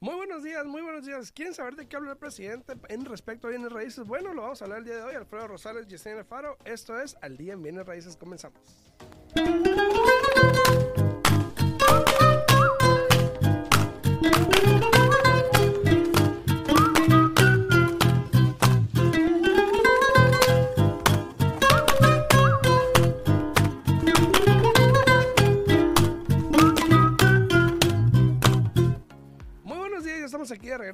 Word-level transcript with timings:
Muy 0.00 0.16
buenos 0.16 0.42
días, 0.42 0.66
muy 0.66 0.82
buenos 0.82 1.06
días. 1.06 1.30
¿Quieren 1.30 1.54
saber 1.54 1.76
de 1.76 1.86
qué 1.86 1.94
habla 1.94 2.10
el 2.12 2.16
presidente 2.16 2.72
en 2.88 3.04
respecto 3.04 3.46
a 3.46 3.50
bienes 3.50 3.70
raíces? 3.70 4.04
Bueno, 4.04 4.34
lo 4.34 4.42
vamos 4.42 4.60
a 4.60 4.64
hablar 4.64 4.80
el 4.80 4.84
día 4.84 4.96
de 4.96 5.02
hoy. 5.02 5.14
Alfredo 5.14 5.46
Rosales, 5.46 5.86
Yesenia 5.86 6.24
Faro. 6.24 6.58
Esto 6.64 6.98
es 6.98 7.16
Al 7.22 7.36
Día 7.36 7.52
en 7.52 7.62
Bienes 7.62 7.86
Raíces. 7.86 8.16
Comenzamos. 8.16 8.58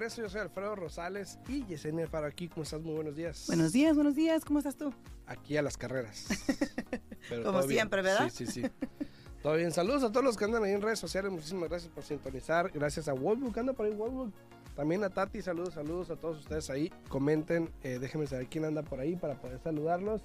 Regreso. 0.09 0.23
Yo 0.23 0.29
soy 0.29 0.41
Alfredo 0.41 0.75
Rosales 0.75 1.39
y 1.49 1.65
Yesenia 1.67 2.07
Faro 2.07 2.27
aquí. 2.27 2.49
¿Cómo 2.49 2.63
estás? 2.63 2.81
Muy 2.81 2.95
buenos 2.95 3.17
días. 3.17 3.45
Buenos 3.47 3.73
días, 3.73 3.95
buenos 3.95 4.15
días, 4.15 4.45
¿cómo 4.45 4.59
estás 4.59 4.77
tú? 4.77 4.93
Aquí 5.27 5.57
a 5.57 5.63
las 5.63 5.77
carreras. 5.77 6.27
Pero 7.29 7.45
Como 7.45 7.59
bien. 7.61 7.71
siempre, 7.81 8.03
¿verdad? 8.03 8.31
Sí, 8.33 8.47
sí, 8.47 8.63
sí. 8.63 8.71
Todo 9.43 9.55
bien. 9.57 9.71
Saludos 9.73 10.03
a 10.05 10.11
todos 10.11 10.25
los 10.25 10.37
que 10.37 10.45
andan 10.47 10.65
ahí 10.65 10.73
en 10.73 10.81
redes 10.83 10.99
sociales. 10.99 11.31
Muchísimas 11.31 11.69
gracias 11.69 11.93
por 11.93 12.03
sintonizar. 12.05 12.71
Gracias 12.73 13.09
a 13.09 13.13
Wolfbook. 13.13 13.57
Anda 13.59 13.73
por 13.73 13.87
ahí 13.87 13.93
Wolfbook. 13.93 14.33
También 14.75 15.05
a 15.05 15.11
Tati. 15.11 15.43
Saludos, 15.43 15.75
saludos 15.75 16.11
a 16.11 16.17
todos 16.17 16.39
ustedes 16.39 16.71
ahí. 16.71 16.91
Comenten. 17.09 17.71
eh, 17.83 17.99
déjenme 18.01 18.27
saber 18.27 18.47
quién 18.49 18.65
anda 18.65 18.83
por 18.83 19.01
ahí 19.01 19.17
para 19.17 19.35
poder 19.41 19.61
saludarlos. 19.61 20.23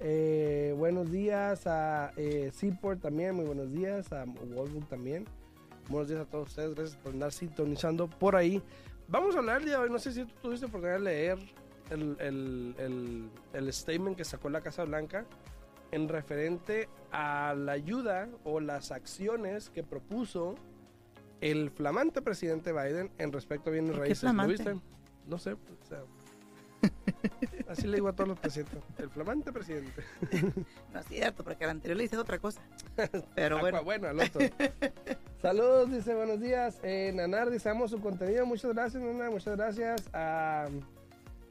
Eh, 0.00 0.74
buenos 0.78 1.10
días 1.10 1.66
a 1.66 2.12
eh, 2.16 2.50
Seaport 2.54 3.00
también. 3.02 3.34
Muy 3.34 3.44
buenos 3.44 3.70
días. 3.70 4.10
A 4.12 4.24
Wolfbook 4.24 4.88
también. 4.88 5.26
Buenos 5.88 6.08
días 6.08 6.20
a 6.20 6.24
todos 6.24 6.48
ustedes. 6.48 6.74
Gracias 6.74 6.96
por 6.96 7.12
andar 7.12 7.32
sintonizando 7.32 8.08
por 8.08 8.34
ahí. 8.34 8.62
Vamos 9.08 9.34
a 9.34 9.38
hablar 9.38 9.64
de 9.64 9.74
hoy. 9.74 9.90
No 9.90 9.98
sé 9.98 10.12
si 10.12 10.24
tú 10.24 10.32
tuviste 10.42 10.66
oportunidad 10.66 10.98
de 10.98 11.04
leer 11.04 11.38
el, 11.90 12.16
el, 12.20 12.74
el, 12.78 13.30
el 13.54 13.72
statement 13.72 14.16
que 14.16 14.24
sacó 14.24 14.50
la 14.50 14.60
Casa 14.60 14.84
Blanca 14.84 15.24
en 15.90 16.08
referente 16.08 16.88
a 17.10 17.54
la 17.56 17.72
ayuda 17.72 18.28
o 18.44 18.60
las 18.60 18.92
acciones 18.92 19.70
que 19.70 19.82
propuso 19.82 20.54
el 21.40 21.70
flamante 21.70 22.20
presidente 22.20 22.72
Biden 22.72 23.10
en 23.16 23.32
respecto 23.32 23.70
a 23.70 23.72
bienes 23.72 23.92
¿Por 23.92 24.00
qué 24.00 24.08
raíces. 24.08 24.34
¿Lo 24.34 24.46
viste? 24.46 24.76
No 25.26 25.38
sé. 25.38 25.52
o 25.52 25.58
sea, 25.88 26.02
así 27.68 27.86
le 27.86 27.96
digo 27.96 28.08
a 28.08 28.12
todos 28.12 28.28
los 28.28 28.38
presidentes. 28.38 28.78
El 28.98 29.10
flamante 29.10 29.52
presidente. 29.52 30.02
No 30.92 31.00
es 31.00 31.06
cierto, 31.06 31.44
porque 31.44 31.64
al 31.64 31.70
anterior 31.70 31.96
le 31.98 32.04
hice 32.04 32.16
otra 32.16 32.38
cosa. 32.38 32.60
Pero 33.34 33.58
Ah, 33.58 33.60
bueno, 33.62 33.84
bueno, 33.84 34.08
al 34.08 34.20
otro. 34.20 34.40
Saludos, 35.42 35.90
dice 35.90 36.14
buenos 36.14 36.40
días. 36.40 36.78
Eh, 36.82 37.12
Nanar, 37.14 37.50
dice 37.50 37.68
amo 37.68 37.86
su 37.88 38.00
contenido. 38.00 38.46
Muchas 38.46 38.72
gracias, 38.72 39.02
Nanar. 39.02 39.30
Muchas 39.30 39.56
gracias. 39.56 40.08
A 40.12 40.66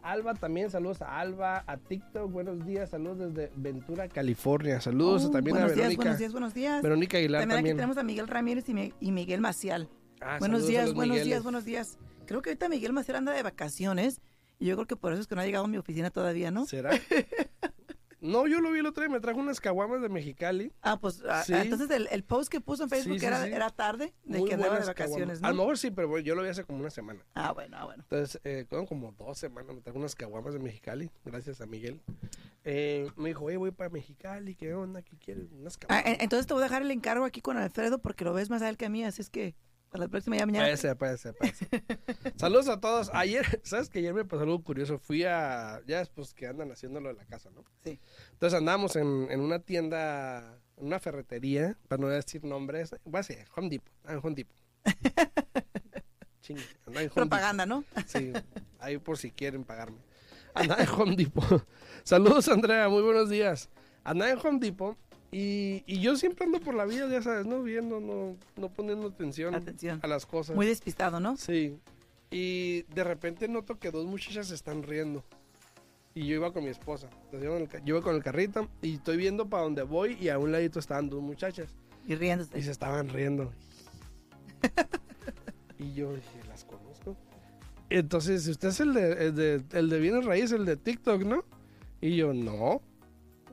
Alba 0.02 0.34
también, 0.36 0.70
saludos 0.70 1.02
a 1.02 1.20
Alba, 1.20 1.64
a 1.68 1.76
TikTok, 1.76 2.32
buenos 2.32 2.66
días, 2.66 2.92
saludos 2.92 3.34
desde 3.34 3.52
Ventura, 3.58 4.08
California. 4.08 4.80
Saludos 4.80 5.26
Oh, 5.26 5.32
también 5.32 5.58
a 5.58 5.60
buenos 5.62 5.76
días, 5.76 5.88
Verónica. 5.88 6.02
buenos 6.04 6.20
días, 6.20 6.32
buenos 6.32 6.54
días. 6.54 6.82
Verónica 6.82 7.18
Aguilar 7.18 7.42
También, 7.42 7.58
también. 7.58 7.74
aquí 7.74 7.78
tenemos 7.78 7.98
a 7.98 8.04
Miguel 8.04 8.28
Ramírez 8.30 8.70
y, 8.70 8.74
Mi- 8.74 8.94
y 9.02 9.12
Miguel 9.12 9.42
Macial. 9.42 9.90
Ah, 10.22 10.38
buenos 10.40 10.66
días, 10.66 10.94
buenos 10.94 11.16
Migueles. 11.16 11.26
días, 11.26 11.44
buenos 11.44 11.66
días. 11.66 11.98
Creo 12.26 12.42
que 12.42 12.52
ahorita 12.52 12.70
Miguel 12.70 12.94
Maciel 12.94 13.18
anda 13.18 13.34
de 13.34 13.44
vacaciones 13.44 14.22
y 14.60 14.66
yo 14.66 14.76
creo 14.76 14.88
que 14.88 14.96
por 14.96 15.12
eso 15.14 15.22
es 15.22 15.28
que 15.28 15.36
no 15.36 15.42
ha 15.42 15.46
llegado 15.46 15.66
a 15.66 15.68
mi 15.68 15.78
oficina 15.78 16.10
todavía, 16.10 16.52
¿no? 16.52 16.66
¿Será? 16.66 16.92
no, 18.20 18.48
yo 18.48 18.60
lo 18.62 18.72
vi 18.72 18.80
el 18.80 18.86
otro 18.88 19.04
día, 19.04 19.12
me 19.14 19.20
trajo 19.20 19.40
unas 19.40 19.60
caguamas 19.62 20.02
de 20.02 20.10
Mexicali. 20.10 20.74
Ah, 20.82 21.00
pues 21.00 21.22
ah, 21.30 21.44
Sí. 21.44 21.54
ah, 21.54 21.62
entonces 21.62 21.90
el, 21.92 22.08
el 22.12 22.24
post 22.24 22.50
que 22.52 22.60
puso 22.60 22.84
en 22.84 22.90
Facebook 22.90 23.14
Sí, 23.16 23.20
sí, 23.20 23.26
era, 23.28 23.46
era 23.48 23.70
tarde 23.70 24.14
de 24.24 24.40
Muy 24.40 24.48
que 24.50 24.56
andaba 24.56 24.80
de 24.80 24.86
vacaciones. 24.86 25.40
¿no? 25.42 25.48
A 25.48 25.52
lo 25.52 25.58
mejor 25.58 25.78
sí, 25.78 25.92
pero 25.92 26.18
yo 26.20 26.34
lo 26.34 26.42
vi 26.42 26.50
hace 26.50 26.64
como 26.64 26.80
una 26.80 26.90
semana. 26.90 27.24
Ah, 27.36 27.52
bueno, 27.54 27.78
ah, 27.80 27.86
bueno. 27.86 28.04
Entonces, 28.04 28.42
eh, 28.44 28.66
como 28.90 29.12
dos 29.12 29.38
semanas, 29.38 29.76
me 29.76 29.82
trajo 29.82 30.00
unas 30.00 30.16
caguamas 30.16 30.54
de 30.54 30.60
Mexicali, 30.60 31.12
gracias 31.24 31.62
a 31.62 31.68
Miguel. 31.68 32.02
Eh, 32.64 33.08
me 33.16 33.30
dijo, 33.30 33.46
oye, 33.46 33.58
voy 33.58 33.72
para 33.72 33.90
Mexicali, 33.92 34.56
¿qué 34.56 34.74
onda? 34.74 35.02
¿Qué 35.04 35.16
quieres? 35.18 35.52
Unas 35.54 35.76
Ah, 35.76 35.80
caguamas. 35.88 36.06
en- 36.08 36.22
entonces 36.22 36.48
te 36.48 36.54
voy 36.56 36.62
a 36.64 36.66
dejar 36.66 36.82
el 36.82 36.92
encargo 36.92 37.24
aquí 37.24 37.42
con 37.42 37.58
Alfredo 37.58 38.00
porque 38.00 38.26
lo 38.26 38.34
ves 38.34 38.50
más 38.50 38.62
a 38.64 38.68
él 38.70 38.78
que 38.78 38.88
a 38.88 38.90
mí, 38.90 39.06
así 39.06 39.22
es 39.22 39.30
que 39.30 39.56
para 39.90 40.04
la 40.06 40.08
próxima 40.10 40.38
ya 40.38 40.46
mañana. 40.46 40.66
Puede 40.66 40.78
ser, 40.78 40.98
puede 40.98 41.18
ser, 41.18 41.36
puede 41.36 41.54
ser. 41.54 41.70
Saludos 42.36 42.68
a 42.68 42.80
todos. 42.80 43.10
Ayer, 43.14 43.62
¿sabes 43.64 43.90
que 43.90 44.00
ayer 44.00 44.14
me 44.14 44.26
pasó 44.26 44.44
algo 44.44 44.64
curioso? 44.64 45.00
Fui 45.00 45.24
a, 45.24 45.82
ya 45.88 46.00
después 46.00 46.34
que 46.34 46.48
andan 46.48 46.72
haciendo 46.72 47.00
lo 47.00 47.10
de 47.10 47.16
la 47.16 47.26
casa, 47.26 47.50
¿no? 47.52 47.64
Sí. 47.84 48.00
Entonces 48.34 48.58
andamos 48.58 48.96
en, 48.96 49.28
en 49.30 49.40
una 49.40 49.60
tienda, 49.60 50.60
en 50.78 50.88
una 50.88 51.00
ferretería, 51.00 51.78
para 51.88 52.02
no 52.02 52.08
decir 52.10 52.44
nombres. 52.44 52.96
Voy 53.06 53.20
a 53.20 53.20
decir, 53.20 53.38
Home 53.56 53.70
Depot. 53.70 53.94
Ah, 54.06 54.14
en 54.14 54.20
Home 54.24 54.36
Depot. 54.36 54.58
Chingue, 56.42 56.64
andaba 56.86 57.02
en 57.02 57.10
Home 57.10 57.16
Propaganda, 57.16 57.66
¿no? 57.66 57.84
Sí, 58.06 58.34
ahí 58.80 58.98
por 58.98 59.18
si 59.18 59.32
quieren 59.32 59.64
pagarme. 59.64 60.00
Andaba 60.54 60.82
en 60.82 60.90
Home 60.90 61.16
Depot. 61.16 61.66
Saludos, 62.04 62.48
Andrea, 62.50 62.90
muy 62.90 63.02
buenos 63.02 63.30
días. 63.30 63.70
Andaba 64.04 64.32
en 64.32 64.40
Home 64.40 64.60
Depot 64.60 64.98
y, 65.40 65.84
y 65.86 66.00
yo 66.00 66.16
siempre 66.16 66.46
ando 66.46 66.60
por 66.60 66.74
la 66.74 66.86
vida, 66.86 67.08
ya 67.08 67.22
sabes, 67.22 67.46
no 67.46 67.62
viendo, 67.62 68.00
no, 68.00 68.36
no 68.56 68.70
poniendo 68.70 69.10
atención, 69.10 69.54
Atención. 69.54 70.00
a 70.02 70.08
las 70.08 70.26
cosas. 70.26 70.56
Muy 70.56 70.66
despistado, 70.66 71.20
¿no? 71.20 71.38
Sí. 71.38 71.78
Y 72.32 72.82
de 72.94 73.04
repente 73.04 73.48
noto 73.48 73.78
que 73.78 73.92
dos 73.92 74.08
muchachas 74.08 74.48
se 74.48 74.56
están 74.56 74.82
riendo. 74.82 75.24
Y 76.16 76.26
yo 76.26 76.38
iba 76.38 76.52
con 76.52 76.64
mi 76.64 76.72
esposa. 76.72 77.08
Entonces, 77.26 77.70
yo, 77.86 77.98
iba 77.98 78.02
con 78.02 78.16
el 78.16 78.24
carrito 78.24 78.68
y 78.82 78.96
estoy 78.96 79.18
viendo 79.18 79.48
para 79.48 79.62
donde 79.62 79.84
voy 79.84 80.18
y 80.20 80.30
a 80.30 80.40
un 80.40 80.52
ladito 80.52 80.80
estaban 80.80 81.08
dos 81.08 81.22
muchachas. 81.22 81.70
Y 82.08 82.16
riéndose. 82.16 82.58
Y 82.58 82.64
se 82.64 82.72
estaban 82.72 83.08
riendo. 83.10 83.54
y 85.78 85.94
yo 85.94 86.16
dije, 86.16 86.42
las 86.48 86.66
conozco. 86.66 87.16
Entonces, 87.92 88.48
usted 88.48 88.70
es 88.70 88.80
el 88.80 88.96
de, 88.96 89.28
el 89.28 89.36
de, 89.36 89.64
el 89.74 89.90
de 89.92 90.00
Bienes 90.00 90.26
Raíces, 90.26 90.54
el 90.54 90.66
de 90.66 90.78
TikTok, 90.78 91.22
¿no? 91.22 91.46
Y 92.02 92.16
yo, 92.16 92.34
no. 92.34 92.82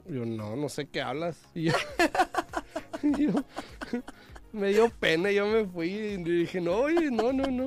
Yo, 0.08 0.24
no, 0.26 0.56
no 0.56 0.68
sé 0.68 0.86
qué 0.86 1.00
hablas. 1.00 1.38
Y 1.54 1.64
yo, 1.64 1.72
y 3.02 3.26
yo, 3.26 3.44
me 4.52 4.68
dio 4.68 4.90
pena, 4.90 5.30
yo 5.30 5.46
me 5.46 5.64
fui 5.66 5.88
y 5.90 6.16
dije, 6.22 6.60
no, 6.60 6.72
oye, 6.76 7.10
no, 7.10 7.32
no, 7.32 7.46
no. 7.46 7.66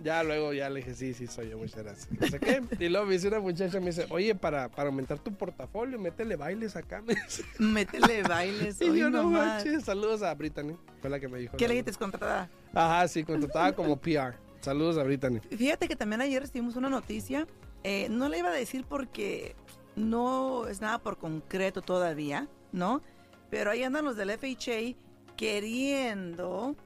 Ya 0.00 0.22
luego 0.22 0.52
ya 0.52 0.70
le 0.70 0.76
dije, 0.80 0.94
sí, 0.94 1.12
sí, 1.12 1.26
soy 1.26 1.50
yo, 1.50 1.58
muchas 1.58 1.82
gracias. 1.82 2.08
No 2.12 2.28
sé 2.28 2.38
qué. 2.38 2.62
Y 2.78 2.88
luego 2.88 3.06
me 3.06 3.14
dice 3.14 3.26
una 3.28 3.40
muchacha, 3.40 3.80
me 3.80 3.86
dice, 3.86 4.06
oye, 4.10 4.32
para, 4.34 4.68
para 4.68 4.90
aumentar 4.90 5.18
tu 5.18 5.32
portafolio, 5.34 5.98
métele 5.98 6.36
bailes 6.36 6.76
acá. 6.76 7.02
Me 7.06 7.14
dice. 7.16 7.44
Métele 7.58 8.22
bailes. 8.22 8.80
Y 8.80 8.96
yo, 8.96 9.10
no 9.10 9.24
nomás. 9.24 9.64
manches, 9.64 9.84
saludos 9.84 10.22
a 10.22 10.32
Brittany, 10.34 10.76
fue 11.00 11.10
la 11.10 11.18
que 11.18 11.26
me 11.26 11.38
dijo. 11.40 11.56
¿Qué 11.56 11.66
le 11.66 11.74
dijiste 11.74 11.98
contratada? 11.98 12.48
Ajá, 12.74 13.08
sí, 13.08 13.24
contratada 13.24 13.74
como 13.74 13.96
PR. 13.96 14.36
Saludos 14.60 14.98
a 14.98 15.02
Brittany. 15.02 15.40
Fíjate 15.40 15.88
que 15.88 15.96
también 15.96 16.20
ayer 16.20 16.42
recibimos 16.42 16.76
una 16.76 16.88
noticia. 16.88 17.46
eh, 17.82 18.06
no 18.08 18.28
le 18.28 18.38
iba 18.38 18.50
a 18.50 18.52
decir 18.52 18.84
porque 18.88 19.56
no 19.98 20.66
es 20.66 20.80
nada 20.80 20.98
por 20.98 21.18
concreto 21.18 21.82
todavía, 21.82 22.48
¿no? 22.72 23.02
Pero 23.50 23.70
ahí 23.70 23.82
andan 23.82 24.04
los 24.04 24.16
del 24.16 24.30
FHA 24.30 24.94
queriendo 25.36 26.76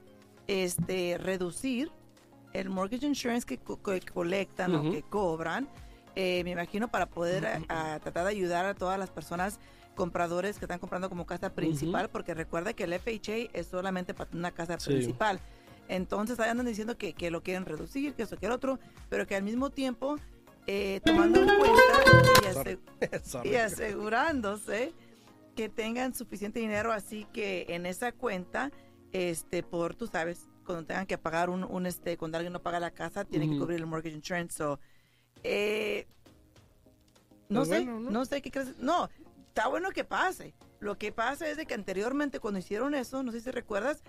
este, 0.46 1.18
reducir 1.18 1.90
el 2.52 2.68
mortgage 2.68 3.06
insurance 3.06 3.46
que, 3.46 3.58
co- 3.58 3.80
que 3.82 4.00
colectan 4.00 4.74
o 4.74 4.90
que 4.90 5.02
cobran. 5.02 5.68
eh, 6.14 6.44
me 6.44 6.50
imagino 6.50 6.88
para 6.88 7.06
poder 7.06 7.46
a- 7.46 7.94
a 7.94 7.98
tratar 7.98 8.24
de 8.24 8.30
ayudar 8.32 8.66
a 8.66 8.74
todas 8.74 8.98
las 8.98 9.08
personas 9.08 9.58
compradores 9.94 10.58
que 10.58 10.66
están 10.66 10.78
comprando 10.78 11.08
como 11.08 11.24
casa 11.24 11.54
principal, 11.54 12.10
porque 12.10 12.34
recuerda 12.34 12.74
que 12.74 12.84
el 12.84 12.92
FHA 12.92 13.48
es 13.54 13.68
solamente 13.68 14.12
para 14.12 14.28
una 14.34 14.50
casa 14.50 14.78
Sí. 14.78 14.90
principal. 14.90 15.40
Entonces 15.88 16.38
ahí 16.38 16.50
andan 16.50 16.66
diciendo 16.66 16.98
que, 16.98 17.14
que 17.14 17.30
lo 17.30 17.42
quieren 17.42 17.64
reducir, 17.64 18.12
que 18.12 18.24
eso, 18.24 18.36
que 18.36 18.44
el 18.44 18.52
otro, 18.52 18.78
pero 19.08 19.26
que 19.26 19.36
al 19.36 19.42
mismo 19.42 19.70
tiempo, 19.70 20.16
eh, 20.66 21.00
tomando 21.04 21.40
en 21.40 21.46
cuenta 21.46 22.78
y, 23.10 23.24
Sorry. 23.24 23.50
y 23.50 23.54
asegurándose 23.56 24.92
que 25.56 25.68
tengan 25.68 26.14
suficiente 26.14 26.60
dinero, 26.60 26.92
así 26.92 27.26
que 27.32 27.66
en 27.68 27.86
esa 27.86 28.12
cuenta, 28.12 28.70
este, 29.12 29.62
por, 29.62 29.94
tú 29.94 30.06
sabes, 30.06 30.48
cuando 30.64 30.86
tengan 30.86 31.06
que 31.06 31.18
pagar 31.18 31.50
un, 31.50 31.64
un, 31.64 31.86
este, 31.86 32.16
cuando 32.16 32.38
alguien 32.38 32.52
no 32.52 32.62
paga 32.62 32.80
la 32.80 32.90
casa, 32.90 33.24
tienen 33.24 33.52
que 33.52 33.58
cubrir 33.58 33.78
el 33.78 33.86
mortgage 33.86 34.14
insurance. 34.16 34.56
So, 34.56 34.78
eh, 35.42 36.06
no 37.48 37.60
Pues 37.60 37.68
sé, 37.68 37.74
bueno, 37.84 38.00
¿no? 38.00 38.10
¿no? 38.10 38.24
sé 38.24 38.40
qué 38.40 38.50
crees. 38.50 38.78
No, 38.78 39.10
está 39.48 39.68
bueno 39.68 39.90
que 39.90 40.04
pase. 40.04 40.54
Lo 40.80 40.96
que 40.96 41.12
pasa 41.12 41.48
es 41.48 41.56
de 41.56 41.66
que 41.66 41.74
anteriormente 41.74 42.40
cuando 42.40 42.60
hicieron 42.60 42.94
eso, 42.94 43.22
no 43.22 43.32
sé 43.32 43.40
si 43.40 43.50
recuerdas, 43.50 44.02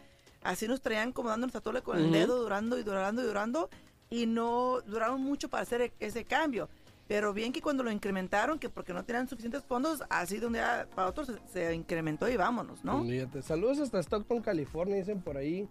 así 0.44 0.68
nos 0.68 0.82
traían 0.82 1.12
como 1.12 1.30
dándonos 1.30 1.56
a 1.56 1.62
tole 1.62 1.82
con 1.82 1.98
el 1.98 2.12
dedo, 2.12 2.42
durando 2.42 2.80
y 2.80 2.84
durando 2.84 3.22
y 3.22 3.26
durando, 3.26 3.70
y 4.14 4.28
no 4.28 4.80
duraron 4.82 5.22
mucho 5.24 5.50
para 5.50 5.64
hacer 5.64 5.82
e- 5.82 5.94
ese 6.00 6.24
cambio. 6.24 6.70
Pero 7.08 7.34
bien 7.34 7.52
que 7.52 7.62
cuando 7.62 7.82
lo 7.82 7.90
incrementaron, 7.90 8.60
que 8.60 8.70
porque 8.70 8.94
no 8.94 9.04
tenían 9.04 9.28
suficientes 9.28 9.64
fondos, 9.64 10.04
así 10.08 10.38
de 10.38 10.46
un 10.46 10.54
día 10.54 10.88
para 10.96 11.10
otro 11.10 11.26
se, 11.26 11.34
se 11.52 11.74
incrementó 11.74 12.30
y 12.30 12.38
vámonos, 12.38 12.84
¿no? 12.84 13.04
Fíjate. 13.04 13.42
Saludos 13.42 13.80
hasta 13.80 14.00
Stockton, 14.00 14.42
California, 14.42 14.98
dicen 14.98 15.20
por 15.20 15.36
ahí. 15.36 15.68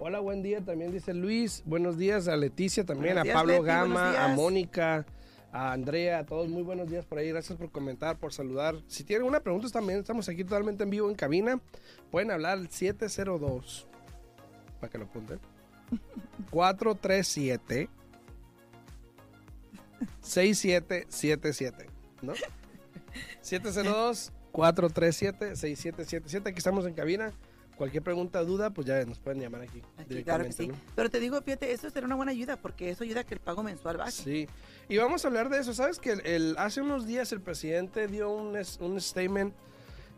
Hola, 0.00 0.18
buen 0.18 0.42
día, 0.42 0.60
también 0.60 0.90
dice 0.90 1.14
Luis. 1.14 1.62
Buenos 1.66 1.96
días 1.96 2.26
a 2.26 2.36
Leticia 2.36 2.84
también, 2.84 3.14
Buenos 3.14 3.30
a 3.30 3.32
Pablo 3.32 3.62
Gama, 3.62 4.24
a. 4.24 4.34
Mónica, 4.34 5.06
a 5.52 5.72
Andrea, 5.72 6.18
a 6.18 6.26
todos, 6.26 6.48
muy 6.48 6.64
buenos 6.64 6.90
días 6.90 7.06
por 7.06 7.18
ahí. 7.18 7.28
Gracias 7.28 7.56
por 7.56 7.70
comentar, 7.70 8.18
por 8.18 8.32
saludar. 8.32 8.74
Si 8.88 9.04
tienen 9.04 9.24
una 9.24 9.38
pregunta 9.38 9.68
también, 9.68 10.00
estamos 10.00 10.28
aquí 10.28 10.42
totalmente 10.42 10.82
en 10.82 10.90
vivo 10.90 11.08
en 11.08 11.14
cabina. 11.14 11.60
Pueden 12.10 12.32
hablar 12.32 12.58
al 12.58 12.68
702, 12.68 13.86
para 14.80 14.90
que 14.90 14.98
lo 14.98 15.04
apunten. 15.04 15.38
437 16.50 17.88
6777, 20.20 21.86
¿no? 22.22 22.32
702 23.40 24.32
437 24.52 25.56
6777. 25.56 26.48
Aquí 26.50 26.58
estamos 26.58 26.86
en 26.86 26.94
cabina. 26.94 27.32
Cualquier 27.76 28.04
pregunta, 28.04 28.40
duda, 28.44 28.70
pues 28.70 28.86
ya 28.86 29.04
nos 29.04 29.18
pueden 29.18 29.40
llamar 29.40 29.62
aquí. 29.62 29.82
Aquí, 29.98 30.22
claro 30.22 30.44
que 30.44 30.52
sí. 30.52 30.68
¿no? 30.68 30.74
Pero 30.94 31.10
te 31.10 31.18
digo, 31.18 31.40
fíjate, 31.42 31.72
eso 31.72 31.90
será 31.90 32.06
una 32.06 32.14
buena 32.14 32.30
ayuda 32.30 32.56
porque 32.56 32.90
eso 32.90 33.02
ayuda 33.02 33.22
a 33.22 33.24
que 33.24 33.34
el 33.34 33.40
pago 33.40 33.64
mensual 33.64 33.96
baje. 33.96 34.12
Sí. 34.12 34.48
Y 34.88 34.96
vamos 34.96 35.24
a 35.24 35.28
hablar 35.28 35.48
de 35.48 35.58
eso. 35.58 35.74
¿Sabes 35.74 35.98
que 35.98 36.12
el, 36.12 36.20
el- 36.24 36.54
hace 36.58 36.80
unos 36.82 37.04
días 37.04 37.32
el 37.32 37.40
presidente 37.40 38.06
dio 38.06 38.30
un, 38.30 38.56
un 38.80 39.00
statement 39.00 39.52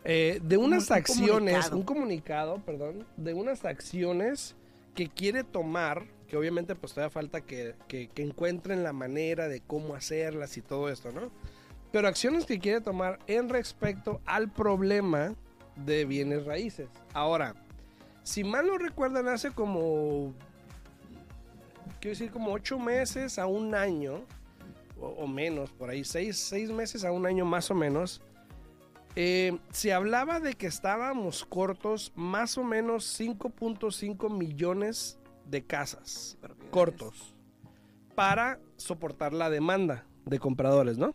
eh, 0.04 0.38
de 0.42 0.56
unas 0.58 0.90
un 0.90 0.96
acciones, 0.96 1.30
comunicado. 1.70 1.76
un 1.78 1.82
comunicado, 1.82 2.58
perdón, 2.58 3.06
de 3.16 3.32
unas 3.32 3.64
acciones 3.64 4.54
que 4.96 5.08
quiere 5.08 5.44
tomar, 5.44 6.04
que 6.26 6.36
obviamente 6.36 6.74
pues 6.74 6.92
todavía 6.94 7.10
falta 7.10 7.42
que, 7.42 7.74
que- 7.86 8.10
encuentren 8.16 8.82
la 8.82 8.92
manera 8.92 9.46
de 9.46 9.60
cómo 9.60 9.94
hacerlas 9.94 10.56
y 10.56 10.62
todo 10.62 10.88
esto, 10.88 11.12
¿no? 11.12 11.30
Pero 11.92 12.08
acciones 12.08 12.46
que 12.46 12.58
quiere 12.58 12.80
tomar 12.80 13.20
en 13.28 13.48
respecto 13.48 14.20
al 14.26 14.50
problema 14.50 15.34
de 15.76 16.04
bienes 16.04 16.44
raíces. 16.46 16.88
Ahora, 17.12 17.54
si 18.24 18.42
mal 18.42 18.66
no 18.66 18.76
recuerdan, 18.78 19.28
hace 19.28 19.50
como, 19.52 20.34
quiero 22.00 22.18
decir, 22.18 22.30
como 22.30 22.52
ocho 22.52 22.78
meses 22.78 23.38
a 23.38 23.46
un 23.46 23.74
año, 23.74 24.24
o, 25.00 25.08
o 25.08 25.26
menos, 25.26 25.70
por 25.70 25.90
ahí, 25.90 26.04
seis, 26.04 26.36
seis 26.38 26.70
meses 26.70 27.04
a 27.04 27.12
un 27.12 27.26
año 27.26 27.44
más 27.44 27.70
o 27.70 27.74
menos, 27.74 28.22
eh, 29.16 29.58
se 29.72 29.92
hablaba 29.92 30.40
de 30.40 30.54
que 30.54 30.66
estábamos 30.66 31.44
cortos 31.44 32.12
más 32.14 32.58
o 32.58 32.64
menos 32.64 33.18
5.5 33.18 34.30
millones 34.30 35.18
de 35.46 35.64
casas 35.64 36.36
Propiedades. 36.40 36.70
cortos 36.70 37.34
para 38.14 38.60
soportar 38.76 39.32
la 39.32 39.50
demanda 39.50 40.06
de 40.24 40.38
compradores, 40.38 40.98
¿no? 40.98 41.14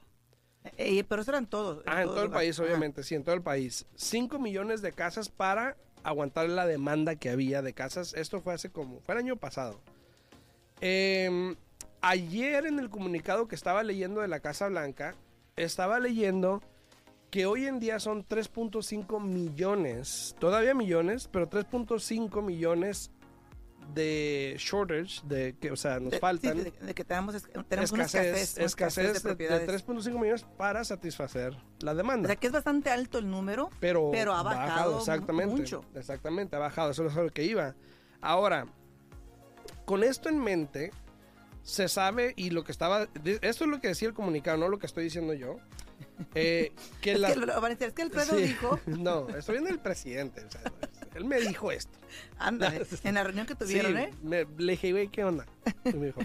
Eh, 0.78 1.04
pero 1.04 1.22
eso 1.22 1.32
eran 1.32 1.48
todos. 1.48 1.84
Ah, 1.86 2.02
en 2.04 2.08
todo 2.08 2.24
el 2.24 2.30
país, 2.30 2.60
Ajá. 2.60 2.68
obviamente, 2.68 3.04
sí, 3.04 3.16
en 3.16 3.24
todo 3.24 3.36
el 3.36 3.42
país. 3.42 3.86
5 3.96 4.38
millones 4.40 4.82
de 4.82 4.92
casas 4.94 5.30
para 5.30 5.78
aguantar 6.04 6.50
la 6.50 6.66
demanda 6.68 7.16
que 7.16 7.30
había 7.30 7.62
de 7.62 7.74
casas. 7.74 8.14
Esto 8.14 8.42
fue 8.42 8.54
hace 8.54 8.70
como, 8.72 9.00
fue 9.02 9.16
el 9.16 9.20
año 9.20 9.36
pasado. 9.38 9.82
Em, 10.80 11.56
ayer 12.02 12.66
en 12.66 12.80
el 12.80 12.90
comunicado 12.90 13.48
que 13.48 13.56
estaba 13.56 13.84
leyendo 13.84 14.22
de 14.22 14.28
la 14.28 14.40
Casa 14.40 14.68
Blanca, 14.68 15.16
estaba 15.56 16.00
leyendo 16.00 16.62
que 17.32 17.46
hoy 17.48 17.66
en 17.66 17.80
día 17.80 18.00
son 18.00 18.24
3.5 18.28 19.20
millones, 19.24 20.36
todavía 20.38 20.74
millones, 20.76 21.28
pero 21.32 21.50
3.5 21.50 22.44
millones 22.44 23.10
de 23.96 24.56
shortage, 24.60 25.22
de 25.26 25.56
que, 25.60 25.72
o 25.72 25.76
sea, 25.76 26.00
nos 26.00 26.12
De- 26.12 26.20
faltan 26.20 26.58
sí, 26.58 26.64
de, 26.66 26.72
de 26.86 26.94
que 26.94 27.04
tenemos, 27.04 27.36
una 27.92 28.04
escasez, 28.06 28.26
escasez, 28.26 28.58
una 28.58 28.66
escasez 28.66 29.08
de, 29.08 29.14
de 29.14 29.20
propiedades. 29.22 29.86
3.5 29.86 30.20
millones 30.20 30.46
para 30.58 30.84
satisfacer 30.84 31.58
la 31.80 31.92
O 31.92 31.96
demanda. 31.96 32.28
sea 32.28 32.36
que 32.36 32.48
es 32.48 32.54
bastante 32.54 32.90
alto 32.90 33.18
el 33.18 33.30
número, 33.30 33.70
pero, 33.80 34.10
pero 34.12 34.34
ha 34.34 34.44
bajado 34.44 35.00
exactamente, 35.00 35.56
mucho. 35.56 35.84
Exactamente, 35.96 36.56
ha 36.56 36.60
bajado, 36.60 36.92
eso 36.92 37.06
es 37.08 37.16
lo 37.16 37.30
que 37.32 37.44
iba. 37.44 37.76
Ahora, 38.22 38.66
con 39.86 40.04
esto 40.04 40.30
en 40.30 40.40
mente, 40.40 40.92
se 41.64 41.88
sabe 41.88 42.34
y 42.38 42.50
lo 42.52 42.64
que 42.64 42.72
estaba, 42.72 43.08
esto 43.24 43.64
es 43.66 43.70
lo 43.70 43.82
que 43.82 43.90
decía 43.90 44.08
el 44.08 44.14
comunicado, 44.14 44.58
no 44.58 44.68
lo 44.70 44.80
que 44.80 44.86
estoy 44.86 45.04
diciendo 45.06 45.34
yo, 45.34 45.58
eh, 46.36 46.72
que 47.02 47.14
es, 47.14 47.20
la... 47.20 47.34
que, 47.34 47.40
a 47.52 47.70
decir, 47.70 47.88
es 47.88 47.94
que 47.94 48.02
Alfredo 48.02 48.36
Sí. 48.38 48.44
dijo, 48.44 48.80
No, 48.86 49.28
estoy 49.30 49.54
viendo 49.56 49.70
el 49.70 49.80
presidente, 49.80 50.44
o 50.46 50.50
sea, 50.52 50.62
él 51.16 51.26
me 51.26 51.40
dijo 51.40 51.72
esto. 51.72 51.98
anda, 52.40 52.74
en 53.04 53.14
la 53.16 53.24
reunión 53.24 53.46
que 53.46 53.56
tuvieron, 53.56 53.94
Sí, 53.94 53.98
¿eh? 54.00 54.14
me- 54.24 54.46
le 54.58 54.72
dije, 54.74 54.92
güey, 54.92 55.08
¿qué 55.10 55.24
onda? 55.24 55.46
Y 55.86 55.94
me 55.94 56.08
dijo, 56.08 56.22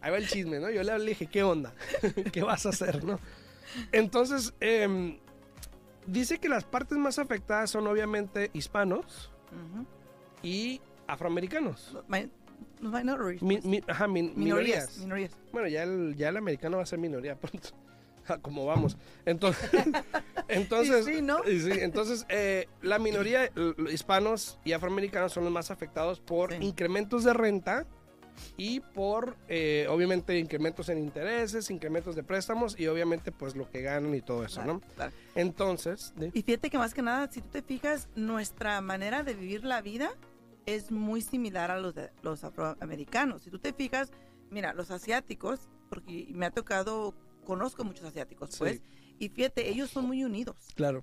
ahí 0.00 0.10
va 0.10 0.18
el 0.18 0.28
chisme, 0.28 0.58
¿no? 0.60 0.70
Yo 0.70 0.82
le 0.82 0.98
dije, 1.04 1.26
¿qué 1.26 1.42
onda? 1.42 1.74
¿Qué 2.32 2.42
vas 2.42 2.66
a 2.66 2.70
hacer, 2.70 3.04
no? 3.04 3.18
Entonces, 3.92 4.54
em, 4.60 5.18
dice 6.06 6.38
que 6.38 6.48
las 6.48 6.64
partes 6.64 6.96
más 6.98 7.18
afectadas 7.18 7.70
son 7.70 7.86
obviamente 7.86 8.50
hispanos 8.54 9.30
Ujú. 9.52 9.86
y 10.42 10.80
afroamericanos. 11.06 11.96
Los 12.80 12.92
minorities, 12.92 13.42
Mi- 13.42 13.60
mi- 13.62 13.82
ajá, 13.88 14.06
min- 14.06 14.32
minorías, 14.36 14.98
minorías. 14.98 15.00
minorías. 15.00 15.30
Bueno, 15.52 15.68
ya 15.68 15.82
el, 15.82 16.14
ya 16.16 16.28
el 16.28 16.36
americano 16.36 16.76
va 16.76 16.82
a 16.82 16.86
ser 16.86 16.98
minoría 16.98 17.34
pronto. 17.38 17.70
Como 18.42 18.66
vamos. 18.66 18.96
Entonces, 19.24 19.70
entonces, 20.48 21.06
Y 21.08 21.14
sí, 21.16 21.22
¿no? 21.22 21.38
y 21.48 21.60
sí, 21.60 21.70
entonces 21.72 22.26
eh, 22.28 22.68
la 22.82 22.98
minoría, 22.98 23.50
hispanos 23.90 24.58
y 24.64 24.72
afroamericanos 24.72 25.32
son 25.32 25.44
los 25.44 25.52
más 25.52 25.70
afectados 25.70 26.20
por 26.20 26.52
Sí. 26.52 26.58
incrementos 26.60 27.24
de 27.24 27.32
renta 27.32 27.86
y 28.58 28.80
por, 28.80 29.34
eh, 29.48 29.86
obviamente, 29.88 30.38
incrementos 30.38 30.90
en 30.90 30.98
intereses, 30.98 31.70
incrementos 31.70 32.14
de 32.14 32.22
préstamos 32.22 32.78
y 32.78 32.86
obviamente, 32.86 33.32
pues, 33.32 33.56
lo 33.56 33.70
que 33.70 33.80
ganan 33.80 34.14
y 34.14 34.20
todo 34.20 34.44
eso, 34.44 34.56
Claro, 34.60 34.74
¿no? 34.74 34.80
claro. 34.94 35.12
Entonces, 35.34 36.12
Y 36.34 36.42
fíjate 36.42 36.68
que 36.68 36.76
más 36.76 36.92
que 36.92 37.00
nada, 37.00 37.30
si 37.32 37.40
tú 37.40 37.48
te 37.48 37.62
fijas, 37.62 38.08
nuestra 38.14 38.80
manera 38.82 39.22
de 39.22 39.32
vivir 39.34 39.64
la 39.64 39.80
vida 39.80 40.10
es 40.66 40.90
muy 40.90 41.22
similar 41.22 41.70
a 41.70 41.78
los 41.80 41.94
de 41.94 42.10
los 42.22 42.44
afroamericanos. 42.44 43.42
Si 43.42 43.50
tú 43.50 43.58
te 43.58 43.72
fijas, 43.72 44.10
mira, 44.50 44.74
los 44.74 44.90
asiáticos, 44.90 45.60
porque 45.88 46.26
me 46.30 46.44
ha 46.44 46.50
tocado, 46.50 47.14
conozco 47.46 47.84
muchos 47.84 48.04
asiáticos, 48.04 48.50
Sí. 48.50 48.58
pues, 48.58 48.82
y 49.18 49.28
fíjate, 49.30 49.68
ellos 49.70 49.88
son 49.90 50.06
muy 50.06 50.22
unidos. 50.24 50.56
claro. 50.74 51.02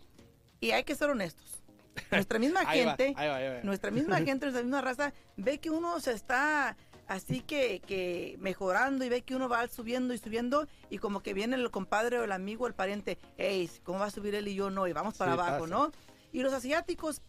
Y 0.59 0.71
hay 0.71 0.83
que 0.83 0.95
ser 0.95 1.09
honestos. 1.09 1.61
Nuestra 2.11 2.39
misma 2.39 2.61
Ahí 2.65 2.85
va, 2.85 2.95
gente, 2.95 3.13
ahí 3.17 3.27
va, 3.27 3.35
ahí 3.35 3.47
va. 3.57 3.63
nuestra 3.63 3.91
misma 3.91 4.17
gente, 4.17 4.45
nuestra 4.45 4.63
misma 4.63 4.81
raza, 4.81 5.13
ve 5.37 5.57
que 5.59 5.69
uno 5.69 5.99
se 5.99 6.11
está 6.13 6.77
así 7.07 7.41
que, 7.41 7.81
que 7.81 8.37
mejorando 8.39 9.03
y 9.03 9.09
ve 9.09 9.21
que 9.23 9.35
uno 9.35 9.49
va 9.49 9.67
subiendo 9.67 10.13
y 10.13 10.17
subiendo 10.17 10.67
y 10.89 10.99
como 10.99 11.21
que 11.21 11.33
viene 11.33 11.55
el 11.57 11.69
compadre 11.69 12.17
o 12.19 12.23
el 12.23 12.31
amigo 12.31 12.65
el 12.65 12.73
pariente, 12.73 13.19
hey, 13.37 13.69
¿cómo 13.83 13.99
va 13.99 14.05
a 14.05 14.09
subir 14.11 14.35
él 14.35 14.47
y 14.47 14.55
yo 14.55 14.69
no? 14.69 14.87
Y 14.87 14.93
vamos 14.93 15.17
para 15.17 15.33
Sí, 15.33 15.39
abajo, 15.39 15.63
pasa. 15.65 15.75
¿no? 15.75 15.91
Y 16.31 16.41
los 16.43 16.53
asiáticos, 16.53 17.21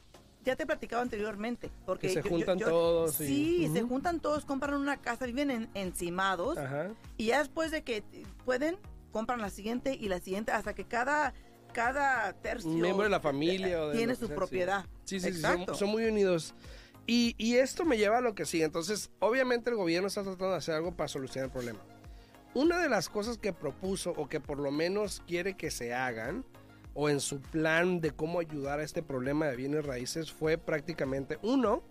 ya 0.44 0.54
te 0.56 0.62
he 0.62 0.66
platicado 0.66 1.02
anteriormente, 1.02 1.70
porque 1.84 2.06
Que 2.06 2.14
se 2.14 2.20
yo- 2.20 2.22
yo- 2.22 2.30
juntan 2.30 2.58
yo- 2.58 2.68
todos 2.68 3.20
y- 3.20 3.26
Sí, 3.26 3.70
se 3.72 3.80
Ujú. 3.82 3.88
juntan 3.94 4.20
todos, 4.20 4.44
compran 4.44 4.74
una 4.74 4.96
casa, 4.98 5.26
viven 5.26 5.50
en, 5.50 5.68
encimados 5.74 6.56
Ajá. 6.56 6.90
y 7.16 7.26
ya 7.26 7.40
después 7.40 7.70
de 7.72 7.82
que 7.82 8.04
pueden, 8.44 8.78
compran 9.14 9.40
la 9.40 9.48
siguiente 9.48 9.94
y 9.94 10.08
la 10.08 10.18
siguiente 10.18 10.50
hasta 10.50 10.74
que 10.74 10.86
cada, 10.86 11.34
cada 11.72 12.32
tercio 12.32 12.68
Un 12.68 12.80
miembro 12.80 13.04
de 13.04 13.10
la 13.10 13.20
familia 13.20 13.80
o 13.80 13.90
de 13.90 13.96
tiene 13.96 14.16
su 14.16 14.28
propiedad. 14.28 14.86
Sí, 15.04 15.20
sí, 15.20 15.30
sí, 15.30 15.36
Exacto. 15.36 15.66
son, 15.66 15.76
son 15.76 15.90
muy 15.90 16.04
unidos. 16.04 16.52
Y, 17.06 17.36
y 17.38 17.54
esto 17.58 17.84
me 17.84 17.96
lleva 17.96 18.18
a 18.18 18.20
lo 18.20 18.34
que 18.34 18.44
sigue. 18.44 18.64
Entonces, 18.64 19.12
obviamente 19.20 19.70
el 19.70 19.76
gobierno 19.76 20.08
está 20.08 20.24
tratando 20.24 20.50
de 20.50 20.56
hacer 20.56 20.74
algo 20.74 20.96
para 20.96 21.06
solucionar 21.06 21.46
el 21.46 21.52
problema. 21.52 21.78
Una 22.54 22.80
de 22.80 22.88
las 22.88 23.08
cosas 23.08 23.38
que 23.38 23.52
propuso 23.52 24.10
o 24.16 24.28
que 24.28 24.40
por 24.40 24.58
lo 24.58 24.72
menos 24.72 25.22
quiere 25.28 25.56
que 25.56 25.70
se 25.70 25.94
hagan 25.94 26.44
o 26.92 27.08
en 27.08 27.20
su 27.20 27.40
plan 27.40 28.00
de 28.00 28.10
cómo 28.10 28.40
ayudar 28.40 28.80
a 28.80 28.82
este 28.82 29.04
problema 29.04 29.46
de 29.46 29.54
bienes 29.54 29.86
raíces 29.86 30.32
fue 30.32 30.58
prácticamente 30.58 31.38
uno, 31.42 31.84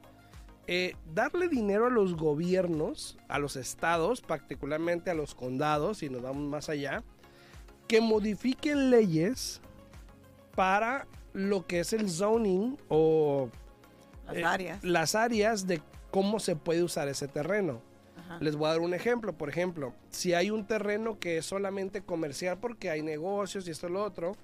eh, 0.68 0.96
darle 1.14 1.48
dinero 1.50 1.88
a 1.88 1.90
los 1.90 2.16
gobiernos, 2.16 3.18
a 3.28 3.40
los 3.40 3.56
estados, 3.56 4.22
particularmente 4.22 5.12
a 5.12 5.14
los 5.14 5.36
condados, 5.36 6.04
y 6.04 6.10
nos 6.10 6.22
vamos 6.22 6.44
más 6.44 6.70
allá, 6.70 7.04
que 7.88 8.00
modifiquen 8.02 8.90
leyes 8.90 9.60
para 10.56 11.08
lo 11.34 11.66
que 11.68 11.80
es 11.82 11.94
el 11.94 12.10
zoning 12.10 12.78
o 12.88 13.50
Las 14.28 14.36
eh, 14.38 14.44
áreas. 14.46 14.84
las 14.84 15.16
áreas 15.16 15.68
de 15.68 15.82
cómo 16.12 16.40
se 16.40 16.56
puede 16.56 16.84
usar 16.84 17.08
ese 17.08 17.28
terreno. 17.28 17.82
Ajá. 18.18 18.38
Les 18.40 18.56
voy 18.56 18.68
a 18.68 18.72
dar 18.72 18.80
un 18.82 18.94
ejemplo. 18.94 19.34
Por 19.34 19.50
ejemplo, 19.50 19.94
si 20.12 20.34
hay 20.34 20.50
un 20.52 20.66
terreno 20.66 21.20
que 21.20 21.38
es 21.40 21.46
solamente 21.46 22.02
comercial 22.04 22.58
porque 22.62 22.90
hay 22.90 23.02
negocios 23.02 23.68
y 23.68 23.72
esto 23.72 23.90
y 23.90 23.92
lo 23.92 24.04
otro, 24.04 24.38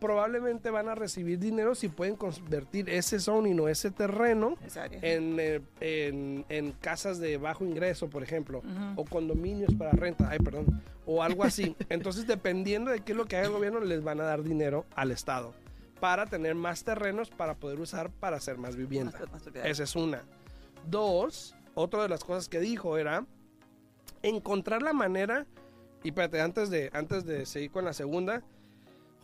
probablemente 0.00 0.70
van 0.70 0.88
a 0.88 0.94
recibir 0.94 1.38
dinero 1.38 1.74
si 1.74 1.88
pueden 1.88 2.16
convertir 2.16 2.88
ese 2.90 3.18
zoning 3.18 3.58
o 3.60 3.68
ese 3.68 3.90
terreno 3.90 4.56
en, 5.02 5.36
eh, 5.40 5.60
en- 5.80 6.44
en 6.48 6.72
casas 6.72 7.18
de 7.18 7.38
bajo 7.38 7.64
ingreso, 7.64 8.08
por 8.10 8.22
ejemplo, 8.22 8.62
o 8.96 9.04
condominios 9.04 9.74
para 9.74 9.92
renta, 9.92 10.28
ay, 10.30 10.38
perdón, 10.38 10.82
o 11.06 11.22
algo 11.22 11.44
así. 11.44 11.74
Entonces, 11.88 12.26
dependiendo 12.26 12.90
de 12.90 13.00
qué 13.00 13.12
es 13.12 13.18
lo 13.18 13.24
que 13.26 13.36
haga 13.36 13.46
el 13.46 13.52
gobierno, 13.52 13.80
les 13.80 14.02
van 14.04 14.20
a 14.20 14.24
dar 14.24 14.42
dinero 14.42 14.84
al 14.94 15.10
Estado 15.12 15.54
para 16.00 16.26
tener 16.26 16.54
más 16.54 16.84
terrenos 16.84 17.30
para 17.30 17.54
poder 17.54 17.80
usar 17.80 18.10
para 18.10 18.36
hacer 18.36 18.58
más 18.58 18.76
vivienda. 18.76 19.18
Más- 19.18 19.32
más 19.32 19.42
propiedades. 19.42 19.72
Esa 19.72 19.84
es 19.84 19.96
una. 19.96 20.20
Dos, 20.88 21.54
otra 21.74 22.02
de 22.02 22.08
las 22.10 22.22
cosas 22.22 22.48
que 22.50 22.60
dijo 22.60 22.98
era 22.98 23.24
encontrar 24.22 24.82
la 24.82 24.92
manera, 24.92 25.46
y 26.02 26.08
espérate, 26.08 26.40
antes 26.40 26.70
de, 26.70 26.90
antes 26.92 27.24
de 27.24 27.46
seguir 27.46 27.70
con 27.70 27.84
la 27.84 27.92
segunda, 27.92 28.42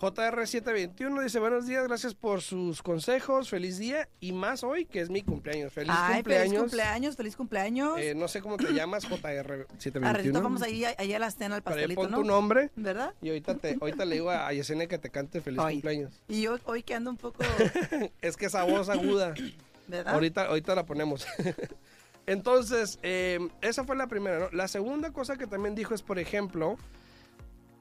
JR721 0.03 1.23
dice, 1.23 1.39
buenos 1.39 1.65
días, 1.65 1.87
gracias 1.87 2.13
por 2.13 2.43
sus 2.43 2.83
consejos, 2.83 3.49
feliz 3.49 3.79
día 3.79 4.09
y 4.19 4.33
más 4.33 4.65
hoy 4.65 4.85
que 4.85 5.01
es 5.01 5.11
mi 5.11 5.23
cumpleaños. 5.23 5.73
Feliz 5.73 5.93
Ay, 5.97 6.15
cumpleaños. 6.17 6.49
feliz 6.49 6.61
cumpleaños, 6.61 7.17
feliz 7.17 7.37
cumpleaños. 7.37 7.99
Eh, 8.01 8.13
no 8.17 8.27
sé 8.27 8.43
cómo 8.43 8.57
te 8.57 8.73
llamas, 8.73 9.05
A 9.05 9.09
ratito 9.11 9.71
JR721. 9.79 10.43
vamos 10.43 10.63
ahí, 10.63 10.85
allá 10.85 11.17
a 11.17 11.21
la 11.21 11.31
cena 11.31 11.55
al 11.55 11.63
pastelito, 11.63 12.01
pon 12.01 12.11
¿no? 12.11 12.17
tu 12.17 12.25
nombre 12.25 12.71
¿Verdad? 12.75 13.15
y 13.23 13.29
ahorita, 13.29 13.55
te, 13.55 13.79
ahorita 13.81 14.05
le 14.05 14.17
digo 14.17 14.31
a 14.31 14.53
Yesenia 14.53 14.89
que 14.89 14.99
te 14.99 15.09
cante 15.09 15.41
feliz 15.41 15.61
cumpleaños. 15.61 16.21
Y 16.27 16.43
yo 16.43 16.57
hoy 16.65 16.83
que 16.83 16.97
ando 16.97 17.11
un 17.11 17.17
poco, 17.17 17.39
Es 18.23 18.37
que 18.37 18.47
esa 18.47 18.65
voz 18.65 18.89
aguda, 18.89 19.35
¿verdad? 19.87 20.15
ahorita, 20.15 20.47
ahorita 20.47 20.75
la 20.75 20.85
ponemos. 20.85 21.29
Entonces, 22.27 22.99
eh, 23.05 23.39
esa 23.61 23.85
fue 23.85 23.95
la 23.95 24.09
primera. 24.09 24.41
¿no? 24.41 24.51
La 24.51 24.67
segunda 24.67 25.13
cosa 25.13 25.37
que 25.37 25.47
también 25.47 25.77
dijo 25.77 25.95
es, 25.95 26.03
por 26.03 26.19
ejemplo, 26.19 26.77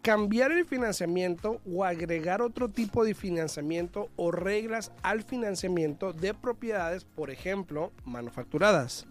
cambiar 0.02 0.52
el 0.52 0.66
financiamiento 0.66 1.62
o 1.66 1.84
agregar 1.86 2.42
otro 2.42 2.70
tipo 2.70 3.04
de 3.06 3.14
financiamiento 3.14 4.10
o 4.16 4.32
reglas 4.32 4.92
al 5.04 5.24
financiamiento 5.24 6.14
de 6.14 6.34
propiedades, 6.34 7.06
por 7.06 7.30
ejemplo, 7.30 7.92
manufacturadas. 8.06 9.06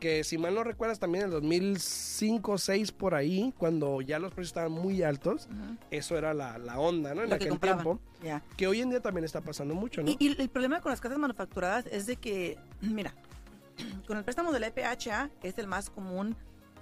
Que 0.00 0.24
si 0.24 0.36
mal 0.36 0.54
no 0.54 0.64
recuerdas 0.64 0.98
también 0.98 1.22
en 1.24 1.28
el 1.28 1.32
2005 1.40 2.58
6 2.58 2.92
por 2.92 3.14
ahí, 3.14 3.54
cuando 3.56 4.00
ya 4.02 4.18
los 4.18 4.34
precios 4.34 4.48
estaban 4.48 4.72
muy 4.72 5.02
altos, 5.02 5.48
eso 5.90 6.18
era 6.18 6.34
la, 6.34 6.58
la 6.58 6.78
onda, 6.78 7.14
¿no? 7.14 7.22
En 7.22 7.30
Lo 7.30 7.36
que 7.38 7.44
aquel 7.44 7.50
compraban. 7.50 7.84
tiempo. 7.84 8.40
Que 8.56 8.66
hoy 8.66 8.80
en 8.80 8.90
día 8.90 9.00
también 9.00 9.24
está 9.24 9.40
pasando 9.40 9.74
mucho, 9.74 10.02
¿no? 10.02 10.10
Y, 10.10 10.16
y 10.18 10.40
el 10.40 10.48
problema 10.48 10.80
con 10.80 10.90
las 10.90 11.00
casas 11.00 11.16
manufacturadas 11.18 11.86
es 11.86 12.06
de 12.06 12.16
que, 12.16 12.58
mira, 12.82 13.14
con 14.06 14.18
el 14.18 14.24
préstamo 14.24 14.52
del 14.52 14.64
FHA 14.64 15.30
es 15.42 15.58
el 15.58 15.68
más 15.68 15.88
común, 15.88 16.36